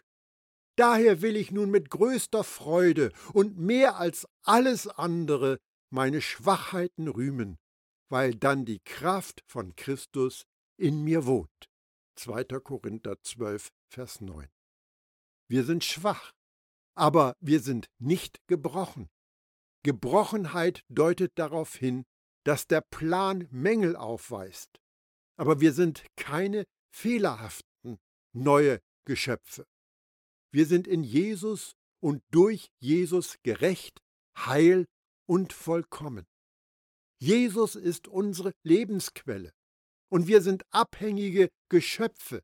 Daher 0.77 1.21
will 1.21 1.37
ich 1.37 1.51
nun 1.51 1.71
mit 1.71 1.91
größter 1.91 2.45
Freude 2.45 3.13
und 3.35 3.59
mehr 3.59 3.97
als 3.99 4.27
alles 4.43 4.89
andere 4.89 5.59
meine 5.91 6.23
Schwachheiten 6.23 7.09
rühmen, 7.09 7.59
weil 8.09 8.35
dann 8.35 8.65
die 8.65 8.81
Kraft 8.81 9.43
von 9.47 9.77
Christus 9.77 10.45
in 10.79 11.03
mir 11.03 11.27
wohnt. 11.27 11.69
2. 12.17 12.45
Korinther 12.45 13.21
12, 13.23 13.71
Vers 13.91 14.21
9. 14.23 14.49
Wir 15.49 15.65
sind 15.65 15.85
schwach, 15.85 16.33
aber 16.95 17.37
wir 17.41 17.61
sind 17.61 17.91
nicht 17.99 18.41
gebrochen. 18.47 19.11
Gebrochenheit 19.83 20.85
deutet 20.89 21.33
darauf 21.35 21.75
hin, 21.75 22.05
dass 22.45 22.67
der 22.67 22.81
Plan 22.81 23.49
Mängel 23.51 23.97
aufweist. 23.97 24.81
Aber 25.37 25.61
wir 25.61 25.73
sind 25.73 26.05
keine 26.17 26.65
fehlerhaften, 26.95 27.99
neue 28.33 28.81
Geschöpfe. 29.07 29.67
Wir 30.53 30.67
sind 30.67 30.87
in 30.87 31.03
Jesus 31.03 31.73
und 32.01 32.23
durch 32.31 32.69
Jesus 32.81 33.37
gerecht, 33.43 34.03
heil 34.37 34.87
und 35.27 35.53
vollkommen. 35.53 36.27
Jesus 37.21 37.77
ist 37.77 38.09
unsere 38.09 38.53
Lebensquelle 38.65 39.53
und 40.11 40.27
wir 40.27 40.43
sind 40.43 40.65
abhängige 40.71 41.49
Geschöpfe. 41.71 42.43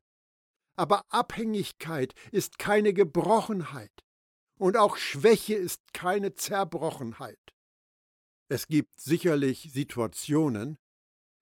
Aber 0.75 1.03
Abhängigkeit 1.09 2.13
ist 2.31 2.57
keine 2.57 2.93
Gebrochenheit 2.93 3.91
und 4.57 4.77
auch 4.77 4.95
Schwäche 4.97 5.55
ist 5.55 5.81
keine 5.93 6.33
Zerbrochenheit. 6.35 7.39
Es 8.51 8.67
gibt 8.67 8.99
sicherlich 8.99 9.71
Situationen, 9.71 10.77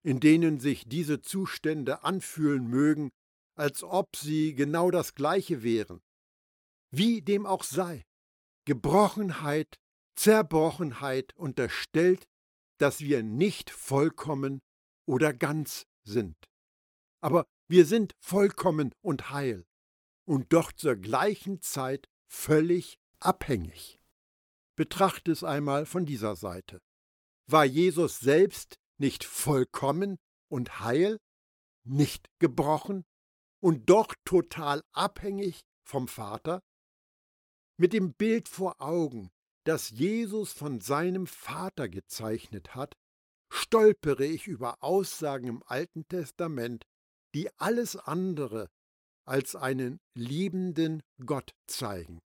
in 0.03 0.19
denen 0.19 0.59
sich 0.59 0.87
diese 0.87 1.21
Zustände 1.21 2.03
anfühlen 2.03 2.67
mögen, 2.67 3.11
als 3.55 3.81
ob 3.83 4.15
sie 4.15 4.53
genau 4.53 4.91
das 4.91 5.15
gleiche 5.15 5.63
wären. 5.63 6.01
Wie 6.91 7.21
dem 7.21 7.45
auch 7.45 7.63
sei, 7.63 8.05
Gebrochenheit, 8.65 9.79
Zerbrochenheit 10.15 11.33
unterstellt, 11.35 12.27
dass 12.77 12.99
wir 12.99 13.23
nicht 13.23 13.69
vollkommen 13.69 14.61
oder 15.05 15.33
ganz 15.33 15.87
sind. 16.03 16.35
Aber 17.21 17.47
wir 17.69 17.85
sind 17.85 18.13
vollkommen 18.19 18.93
und 19.01 19.29
heil 19.31 19.65
und 20.25 20.51
doch 20.53 20.71
zur 20.73 20.95
gleichen 20.95 21.61
Zeit 21.61 22.09
völlig 22.27 22.99
abhängig. 23.19 23.99
Betrachte 24.75 25.31
es 25.31 25.43
einmal 25.43 25.85
von 25.85 26.05
dieser 26.05 26.35
Seite. 26.35 26.81
War 27.49 27.65
Jesus 27.65 28.19
selbst 28.19 28.77
nicht 28.97 29.23
vollkommen 29.23 30.17
und 30.49 30.79
heil, 30.79 31.17
nicht 31.85 32.27
gebrochen 32.39 33.05
und 33.61 33.89
doch 33.89 34.13
total 34.25 34.83
abhängig 34.91 35.61
vom 35.83 36.07
Vater? 36.07 36.61
Mit 37.77 37.93
dem 37.93 38.13
Bild 38.13 38.49
vor 38.49 38.81
Augen, 38.81 39.29
das 39.63 39.91
Jesus 39.91 40.51
von 40.51 40.81
seinem 40.81 41.27
Vater 41.27 41.87
gezeichnet 41.87 42.75
hat, 42.75 42.97
stolpere 43.49 44.25
ich 44.25 44.47
über 44.47 44.83
Aussagen 44.83 45.47
im 45.47 45.63
Alten 45.63 46.07
Testament, 46.07 46.85
die 47.33 47.49
alles 47.57 47.95
andere 47.95 48.69
als 49.25 49.55
einen 49.55 49.99
liebenden 50.15 51.03
Gott 51.25 51.51
zeigen. 51.67 52.19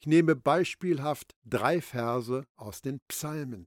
Ich 0.00 0.06
nehme 0.06 0.36
beispielhaft 0.36 1.34
drei 1.44 1.80
Verse 1.80 2.44
aus 2.56 2.82
den 2.82 3.00
Psalmen. 3.08 3.66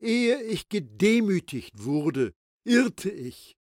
Ehe 0.00 0.42
ich 0.42 0.68
gedemütigt 0.68 1.84
wurde, 1.84 2.32
irrte 2.64 3.10
ich, 3.10 3.56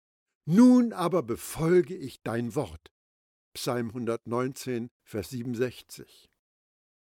nun 0.45 0.93
aber 0.93 1.23
befolge 1.23 1.95
ich 1.95 2.21
dein 2.21 2.55
Wort. 2.55 2.91
Psalm 3.53 3.89
119, 3.89 4.89
Vers 5.03 5.31
67. 5.31 6.29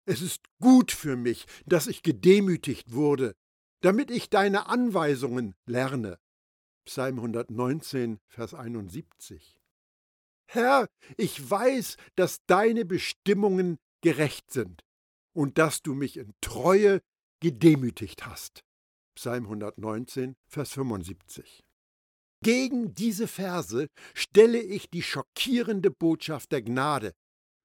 Es 0.06 0.20
ist 0.20 0.42
gut 0.60 0.92
für 0.92 1.16
mich, 1.16 1.46
dass 1.64 1.86
ich 1.86 2.02
gedemütigt 2.02 2.92
wurde, 2.92 3.34
damit 3.80 4.10
ich 4.10 4.28
deine 4.28 4.66
Anweisungen 4.66 5.54
lerne. 5.66 6.18
Psalm 6.84 7.16
119, 7.16 8.18
Vers 8.28 8.52
71. 8.52 9.58
Herr, 10.46 10.86
ich 11.16 11.50
weiß, 11.50 11.96
dass 12.16 12.44
deine 12.46 12.84
Bestimmungen 12.84 13.78
gerecht 14.02 14.52
sind 14.52 14.84
und 15.32 15.56
dass 15.56 15.80
du 15.80 15.94
mich 15.94 16.18
in 16.18 16.34
Treue 16.42 17.00
gedemütigt 17.40 18.26
hast. 18.26 18.62
Psalm 19.14 19.44
119, 19.44 20.34
Vers 20.48 20.72
75. 20.72 21.62
Gegen 22.42 22.94
diese 22.94 23.26
Verse 23.26 23.88
stelle 24.12 24.60
ich 24.60 24.90
die 24.90 25.02
schockierende 25.02 25.90
Botschaft 25.90 26.52
der 26.52 26.62
Gnade. 26.62 27.14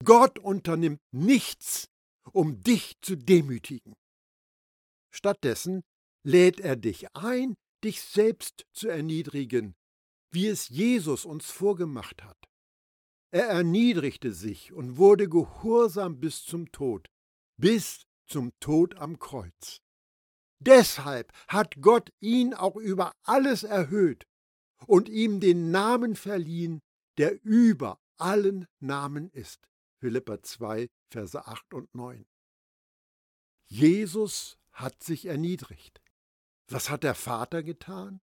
Gott 0.06 0.40
unternimmt 0.40 1.02
nichts, 1.12 1.90
um 2.32 2.62
dich 2.62 2.96
zu 3.02 3.18
demütigen. 3.18 3.94
Stattdessen 5.14 5.82
lädt 6.26 6.60
er 6.60 6.76
dich 6.76 7.14
ein, 7.16 7.56
dich 7.84 8.02
selbst 8.02 8.66
zu 8.72 8.88
erniedrigen, 8.88 9.76
wie 10.32 10.48
es 10.48 10.70
Jesus 10.70 11.26
uns 11.26 11.50
vorgemacht 11.50 12.24
hat. 12.24 12.38
Er 13.32 13.48
erniedrigte 13.48 14.34
sich 14.34 14.72
und 14.72 14.98
wurde 14.98 15.28
gehorsam 15.30 16.20
bis 16.20 16.44
zum 16.44 16.72
Tod, 16.72 17.08
bis 17.58 18.06
zum 18.28 18.52
Tod 18.60 18.96
am 18.96 19.20
Kreuz. 19.20 19.82
Deshalb 20.60 21.32
hat 21.48 21.82
Gott 21.82 22.12
ihn 22.20 22.54
auch 22.54 22.76
über 22.76 23.14
alles 23.24 23.64
erhöht 23.64 24.28
und 24.86 25.10
ihm 25.10 25.40
den 25.40 25.72
Namen 25.72 26.16
verliehen, 26.16 26.82
der 27.18 27.44
über 27.44 28.00
allen 28.18 28.68
Namen 28.80 29.30
ist. 29.30 29.70
Philippa 30.00 30.42
2, 30.42 30.90
Verse 31.10 31.46
8 31.46 31.74
und 31.74 31.94
9. 31.96 32.26
Jesus 33.68 34.58
hat 34.72 35.04
sich 35.04 35.26
erniedrigt. 35.26 36.02
Was 36.68 36.90
hat 36.90 37.04
der 37.04 37.16
Vater 37.16 37.64
getan? 37.64 38.22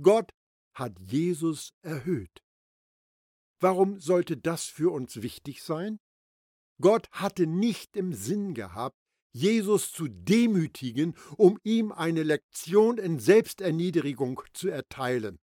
Gott 0.00 0.32
hat 0.74 0.98
Jesus 1.00 1.74
erhöht. 1.82 2.42
Warum 3.60 4.00
sollte 4.00 4.36
das 4.36 4.64
für 4.64 4.92
uns 4.92 5.22
wichtig 5.22 5.62
sein? 5.62 6.00
Gott 6.80 7.10
hatte 7.10 7.46
nicht 7.46 7.96
im 7.96 8.14
Sinn 8.14 8.54
gehabt, 8.54 8.99
Jesus 9.32 9.92
zu 9.92 10.08
demütigen, 10.08 11.14
um 11.36 11.58
ihm 11.62 11.92
eine 11.92 12.22
Lektion 12.22 12.98
in 12.98 13.18
Selbsterniedrigung 13.18 14.42
zu 14.52 14.68
erteilen. 14.68 15.38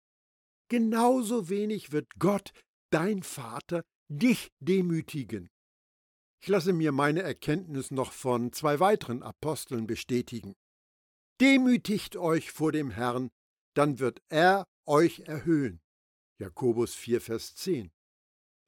Genauso 0.69 1.49
wenig 1.49 1.91
wird 1.91 2.07
Gott, 2.19 2.51
dein 2.89 3.23
Vater, 3.23 3.83
dich 4.09 4.51
demütigen. 4.59 5.49
Ich 6.41 6.47
lasse 6.49 6.73
mir 6.73 6.91
meine 6.91 7.21
Erkenntnis 7.21 7.91
noch 7.91 8.11
von 8.11 8.51
zwei 8.53 8.79
weiteren 8.79 9.23
Aposteln 9.23 9.87
bestätigen. 9.87 10.55
Demütigt 11.39 12.17
euch 12.17 12.51
vor 12.51 12.71
dem 12.71 12.89
Herrn, 12.89 13.29
dann 13.73 13.99
wird 13.99 14.21
er 14.29 14.65
euch 14.85 15.21
erhöhen. 15.21 15.81
Jakobus 16.39 16.93
4, 16.95 17.21
Vers 17.21 17.55
10. 17.55 17.91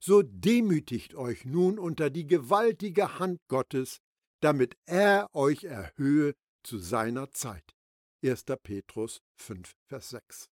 So 0.01 0.21
demütigt 0.21 1.15
euch 1.15 1.45
nun 1.45 1.77
unter 1.77 2.10
die 2.10 2.25
gewaltige 2.25 3.19
Hand 3.19 3.39
Gottes, 3.47 3.99
damit 4.41 4.78
er 4.86 5.34
euch 5.34 5.63
erhöhe 5.63 6.36
zu 6.63 6.78
seiner 6.78 7.32
Zeit. 7.32 7.75
1. 8.23 8.45
Petrus 8.63 9.21
5, 9.38 9.75
Vers 9.88 10.10
6. 10.10 10.49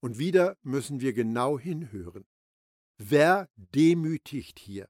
Und 0.00 0.18
wieder 0.18 0.56
müssen 0.62 1.00
wir 1.00 1.12
genau 1.12 1.58
hinhören. 1.58 2.26
Wer 2.98 3.48
demütigt 3.56 4.58
hier? 4.58 4.88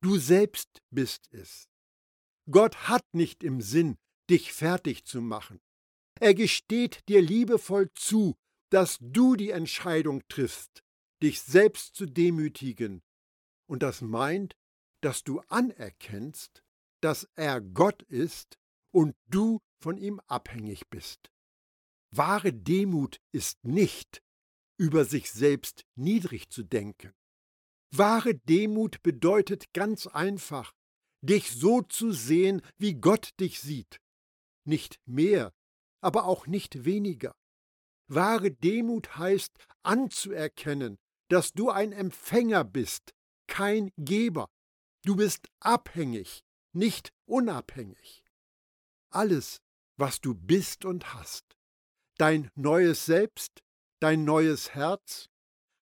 Du 0.00 0.18
selbst 0.18 0.82
bist 0.90 1.32
es. 1.32 1.68
Gott 2.50 2.88
hat 2.88 3.04
nicht 3.12 3.42
im 3.42 3.60
Sinn, 3.60 3.96
dich 4.28 4.52
fertig 4.52 5.04
zu 5.04 5.20
machen. 5.20 5.60
Er 6.20 6.34
gesteht 6.34 7.08
dir 7.08 7.22
liebevoll 7.22 7.90
zu, 7.94 8.36
dass 8.70 8.98
du 9.00 9.36
die 9.36 9.50
Entscheidung 9.50 10.22
triffst, 10.28 10.82
dich 11.22 11.40
selbst 11.42 11.94
zu 11.94 12.06
demütigen. 12.06 13.02
Und 13.66 13.82
das 13.82 14.00
meint, 14.00 14.56
dass 15.00 15.22
du 15.22 15.40
anerkennst, 15.48 16.63
dass 17.04 17.28
er 17.34 17.60
Gott 17.60 18.02
ist 18.04 18.58
und 18.90 19.14
du 19.28 19.60
von 19.78 19.98
ihm 19.98 20.20
abhängig 20.26 20.88
bist. 20.88 21.30
Wahre 22.10 22.50
Demut 22.50 23.20
ist 23.30 23.62
nicht, 23.62 24.22
über 24.78 25.04
sich 25.04 25.30
selbst 25.30 25.84
niedrig 25.96 26.48
zu 26.48 26.62
denken. 26.62 27.12
Wahre 27.90 28.34
Demut 28.34 29.02
bedeutet 29.02 29.74
ganz 29.74 30.06
einfach, 30.06 30.72
dich 31.20 31.50
so 31.50 31.82
zu 31.82 32.10
sehen, 32.10 32.62
wie 32.78 32.94
Gott 32.94 33.38
dich 33.38 33.60
sieht. 33.60 34.00
Nicht 34.64 34.98
mehr, 35.04 35.52
aber 36.00 36.24
auch 36.24 36.46
nicht 36.46 36.86
weniger. 36.86 37.36
Wahre 38.08 38.50
Demut 38.50 39.18
heißt 39.18 39.58
anzuerkennen, 39.82 40.96
dass 41.28 41.52
du 41.52 41.68
ein 41.68 41.92
Empfänger 41.92 42.64
bist, 42.64 43.12
kein 43.46 43.90
Geber. 43.98 44.48
Du 45.04 45.16
bist 45.16 45.48
abhängig, 45.60 46.42
nicht 46.74 47.12
unabhängig. 47.26 48.24
Alles, 49.10 49.60
was 49.96 50.20
du 50.20 50.34
bist 50.34 50.84
und 50.84 51.14
hast, 51.14 51.56
dein 52.18 52.50
neues 52.54 53.06
Selbst, 53.06 53.62
dein 54.00 54.24
neues 54.24 54.74
Herz, 54.74 55.28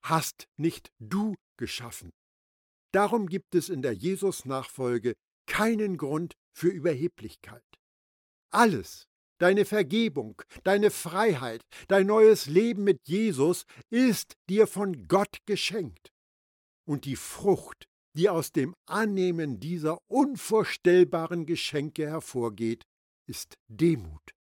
hast 0.02 0.48
nicht 0.56 0.92
du 0.98 1.36
geschaffen. 1.56 2.10
Darum 2.92 3.28
gibt 3.28 3.54
es 3.54 3.68
in 3.68 3.82
der 3.82 3.92
Jesus-Nachfolge 3.92 5.14
keinen 5.46 5.96
Grund 5.96 6.34
für 6.52 6.68
Überheblichkeit. 6.68 7.64
Alles, 8.50 9.06
deine 9.38 9.64
Vergebung, 9.64 10.42
deine 10.64 10.90
Freiheit, 10.90 11.62
dein 11.88 12.06
neues 12.06 12.46
Leben 12.46 12.84
mit 12.84 12.98
Jesus 13.06 13.64
ist 13.90 14.36
dir 14.48 14.66
von 14.66 15.06
Gott 15.06 15.38
geschenkt. 15.46 16.12
Und 16.84 17.04
die 17.04 17.16
Frucht, 17.16 17.88
die 18.14 18.28
aus 18.28 18.52
dem 18.52 18.74
Annehmen 18.86 19.60
dieser 19.60 19.98
unvorstellbaren 20.08 21.46
Geschenke 21.46 22.08
hervorgeht, 22.08 22.84
ist 23.26 23.56
Demut. 23.68 24.34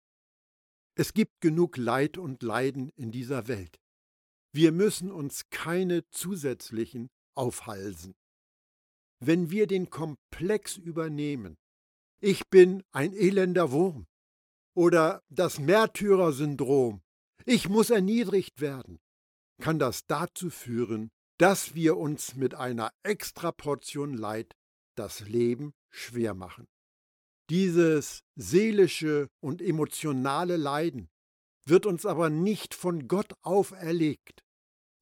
Es 0.94 1.12
gibt 1.12 1.40
genug 1.40 1.76
Leid 1.76 2.16
und 2.16 2.42
Leiden 2.42 2.90
in 2.96 3.11
dieser 3.11 3.48
Welt. 3.48 3.79
Wir 4.52 4.72
müssen 4.72 5.11
uns 5.11 5.42
keine 5.50 6.09
zusätzlichen 6.11 7.11
aufhalsen. 7.35 8.14
Wenn 9.20 9.50
wir 9.50 9.66
den 9.66 9.90
Komplex 9.90 10.76
übernehmen, 10.76 11.57
ich 12.20 12.48
bin 12.48 12.83
ein 12.92 13.12
elender 13.12 13.72
Wurm 13.72 14.07
oder 14.74 15.22
das 15.29 15.59
Märtyrersyndrom, 15.59 17.02
ich 17.44 17.68
muss 17.68 17.90
erniedrigt 17.90 18.61
werden, 18.61 18.98
kann 19.61 19.79
das 19.79 20.07
dazu 20.07 20.50
führen, 20.50 21.11
dass 21.38 21.75
wir 21.75 21.96
uns 21.96 22.35
mit 22.35 22.55
einer 22.55 22.92
Extraportion 23.03 24.14
Leid 24.14 24.55
das 24.96 25.20
Leben 25.20 25.75
schwer 25.90 26.35
machen. 26.35 26.66
Dieses 27.51 28.22
seelische 28.35 29.29
und 29.40 29.62
emotionale 29.62 30.57
Leiden 30.57 31.09
wird 31.66 31.87
uns 31.87 32.07
aber 32.07 32.31
nicht 32.31 32.75
von 32.75 33.07
Gott 33.07 33.35
auferlegt, 33.42 34.42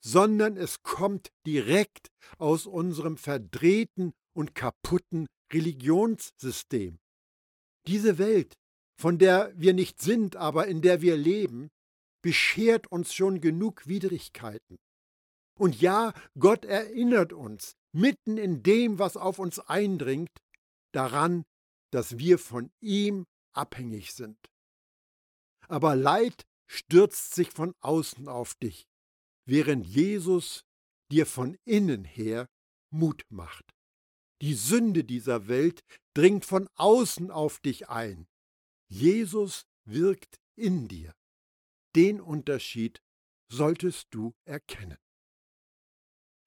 sondern 0.04 0.56
es 0.56 0.82
kommt 0.82 1.30
direkt 1.46 2.08
aus 2.38 2.66
unserem 2.66 3.16
verdrehten 3.16 4.12
und 4.34 4.54
kaputten 4.54 5.26
Religionssystem. 5.52 6.98
Diese 7.86 8.18
Welt, 8.18 8.54
von 9.00 9.18
der 9.18 9.52
wir 9.56 9.72
nicht 9.72 10.02
sind, 10.02 10.36
aber 10.36 10.66
in 10.66 10.82
der 10.82 11.00
wir 11.00 11.16
leben, 11.16 11.70
beschert 12.22 12.90
uns 12.90 13.14
schon 13.14 13.40
genug 13.40 13.86
Widrigkeiten. 13.86 14.76
Und 15.58 15.80
ja, 15.80 16.12
Gott 16.38 16.64
erinnert 16.64 17.32
uns, 17.32 17.76
mitten 17.92 18.38
in 18.38 18.62
dem, 18.62 18.98
was 18.98 19.16
auf 19.16 19.38
uns 19.38 19.60
eindringt, 19.60 20.30
daran, 20.92 21.44
dass 21.92 22.18
wir 22.18 22.38
von 22.38 22.70
ihm 22.80 23.26
abhängig 23.52 24.14
sind. 24.14 24.38
Aber 25.68 25.94
Leid 25.94 26.44
stürzt 26.66 27.34
sich 27.34 27.50
von 27.50 27.74
außen 27.80 28.28
auf 28.28 28.54
dich, 28.54 28.88
während 29.46 29.86
Jesus 29.86 30.64
dir 31.10 31.26
von 31.26 31.56
innen 31.64 32.04
her 32.04 32.48
Mut 32.90 33.24
macht. 33.28 33.74
Die 34.42 34.54
Sünde 34.54 35.04
dieser 35.04 35.46
Welt 35.48 35.84
dringt 36.14 36.44
von 36.44 36.68
außen 36.74 37.30
auf 37.30 37.60
dich 37.60 37.88
ein. 37.88 38.26
Jesus 38.88 39.66
wirkt 39.84 40.40
in 40.56 40.88
dir. 40.88 41.14
Den 41.94 42.20
Unterschied 42.20 43.00
solltest 43.48 44.08
du 44.10 44.34
erkennen. 44.44 44.98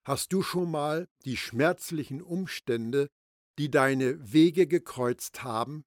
Hast 0.07 0.31
du 0.31 0.41
schon 0.41 0.71
mal 0.71 1.09
die 1.25 1.35
schmerzlichen 1.35 2.21
Umstände, 2.21 3.09
die 3.57 3.69
deine 3.69 4.31
Wege 4.31 4.65
gekreuzt 4.65 5.43
haben, 5.43 5.83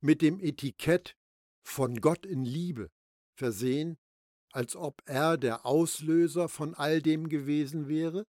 mit 0.00 0.22
dem 0.22 0.40
Etikett 0.40 1.16
von 1.62 2.00
Gott 2.00 2.26
in 2.26 2.44
Liebe 2.44 2.90
versehen, 3.38 3.96
als 4.50 4.74
ob 4.74 5.00
er 5.06 5.38
der 5.38 5.64
Auslöser 5.66 6.48
von 6.48 6.74
all 6.74 7.00
dem 7.00 7.28
gewesen 7.28 7.86
wäre? 7.86 8.26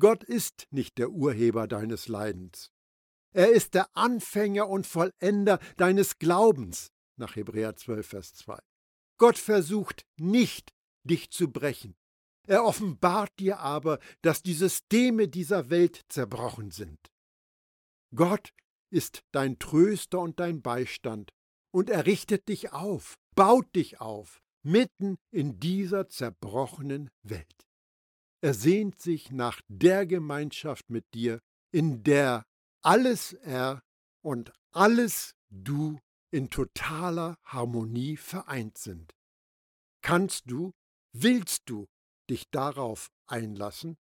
Gott 0.00 0.24
ist 0.24 0.66
nicht 0.72 0.98
der 0.98 1.10
Urheber 1.10 1.68
deines 1.68 2.08
Leidens. 2.08 2.72
Er 3.32 3.52
ist 3.52 3.74
der 3.74 3.96
Anfänger 3.96 4.68
und 4.68 4.84
Vollender 4.84 5.60
deines 5.76 6.18
Glaubens, 6.18 6.90
nach 7.16 7.36
Hebräer 7.36 7.76
12, 7.76 8.04
Vers 8.04 8.34
2. 8.34 8.58
Gott 9.16 9.38
versucht 9.38 10.04
nicht, 10.16 10.74
dich 11.04 11.30
zu 11.30 11.52
brechen. 11.52 11.94
Er 12.46 12.64
offenbart 12.64 13.30
dir 13.38 13.58
aber, 13.58 13.98
dass 14.22 14.42
die 14.42 14.54
Systeme 14.54 15.28
dieser 15.28 15.68
Welt 15.70 16.04
zerbrochen 16.08 16.70
sind. 16.70 16.98
Gott 18.14 18.52
ist 18.90 19.24
dein 19.32 19.58
Tröster 19.58 20.20
und 20.20 20.38
dein 20.40 20.62
Beistand, 20.62 21.32
und 21.72 21.90
er 21.90 22.06
richtet 22.06 22.48
dich 22.48 22.72
auf, 22.72 23.18
baut 23.34 23.74
dich 23.74 24.00
auf, 24.00 24.40
mitten 24.62 25.16
in 25.30 25.58
dieser 25.60 26.08
zerbrochenen 26.08 27.10
Welt. 27.22 27.66
Er 28.40 28.54
sehnt 28.54 29.00
sich 29.00 29.30
nach 29.30 29.60
der 29.68 30.06
Gemeinschaft 30.06 30.88
mit 30.88 31.04
dir, 31.14 31.40
in 31.72 32.02
der 32.04 32.44
alles 32.82 33.32
er 33.32 33.82
und 34.22 34.52
alles 34.72 35.34
du 35.50 35.98
in 36.30 36.50
totaler 36.50 37.36
Harmonie 37.44 38.16
vereint 38.16 38.78
sind. 38.78 39.12
Kannst 40.02 40.50
du, 40.50 40.72
willst 41.12 41.62
du 41.66 41.86
dich 42.30 42.50
darauf 42.50 43.10
einlassen? 43.26 43.98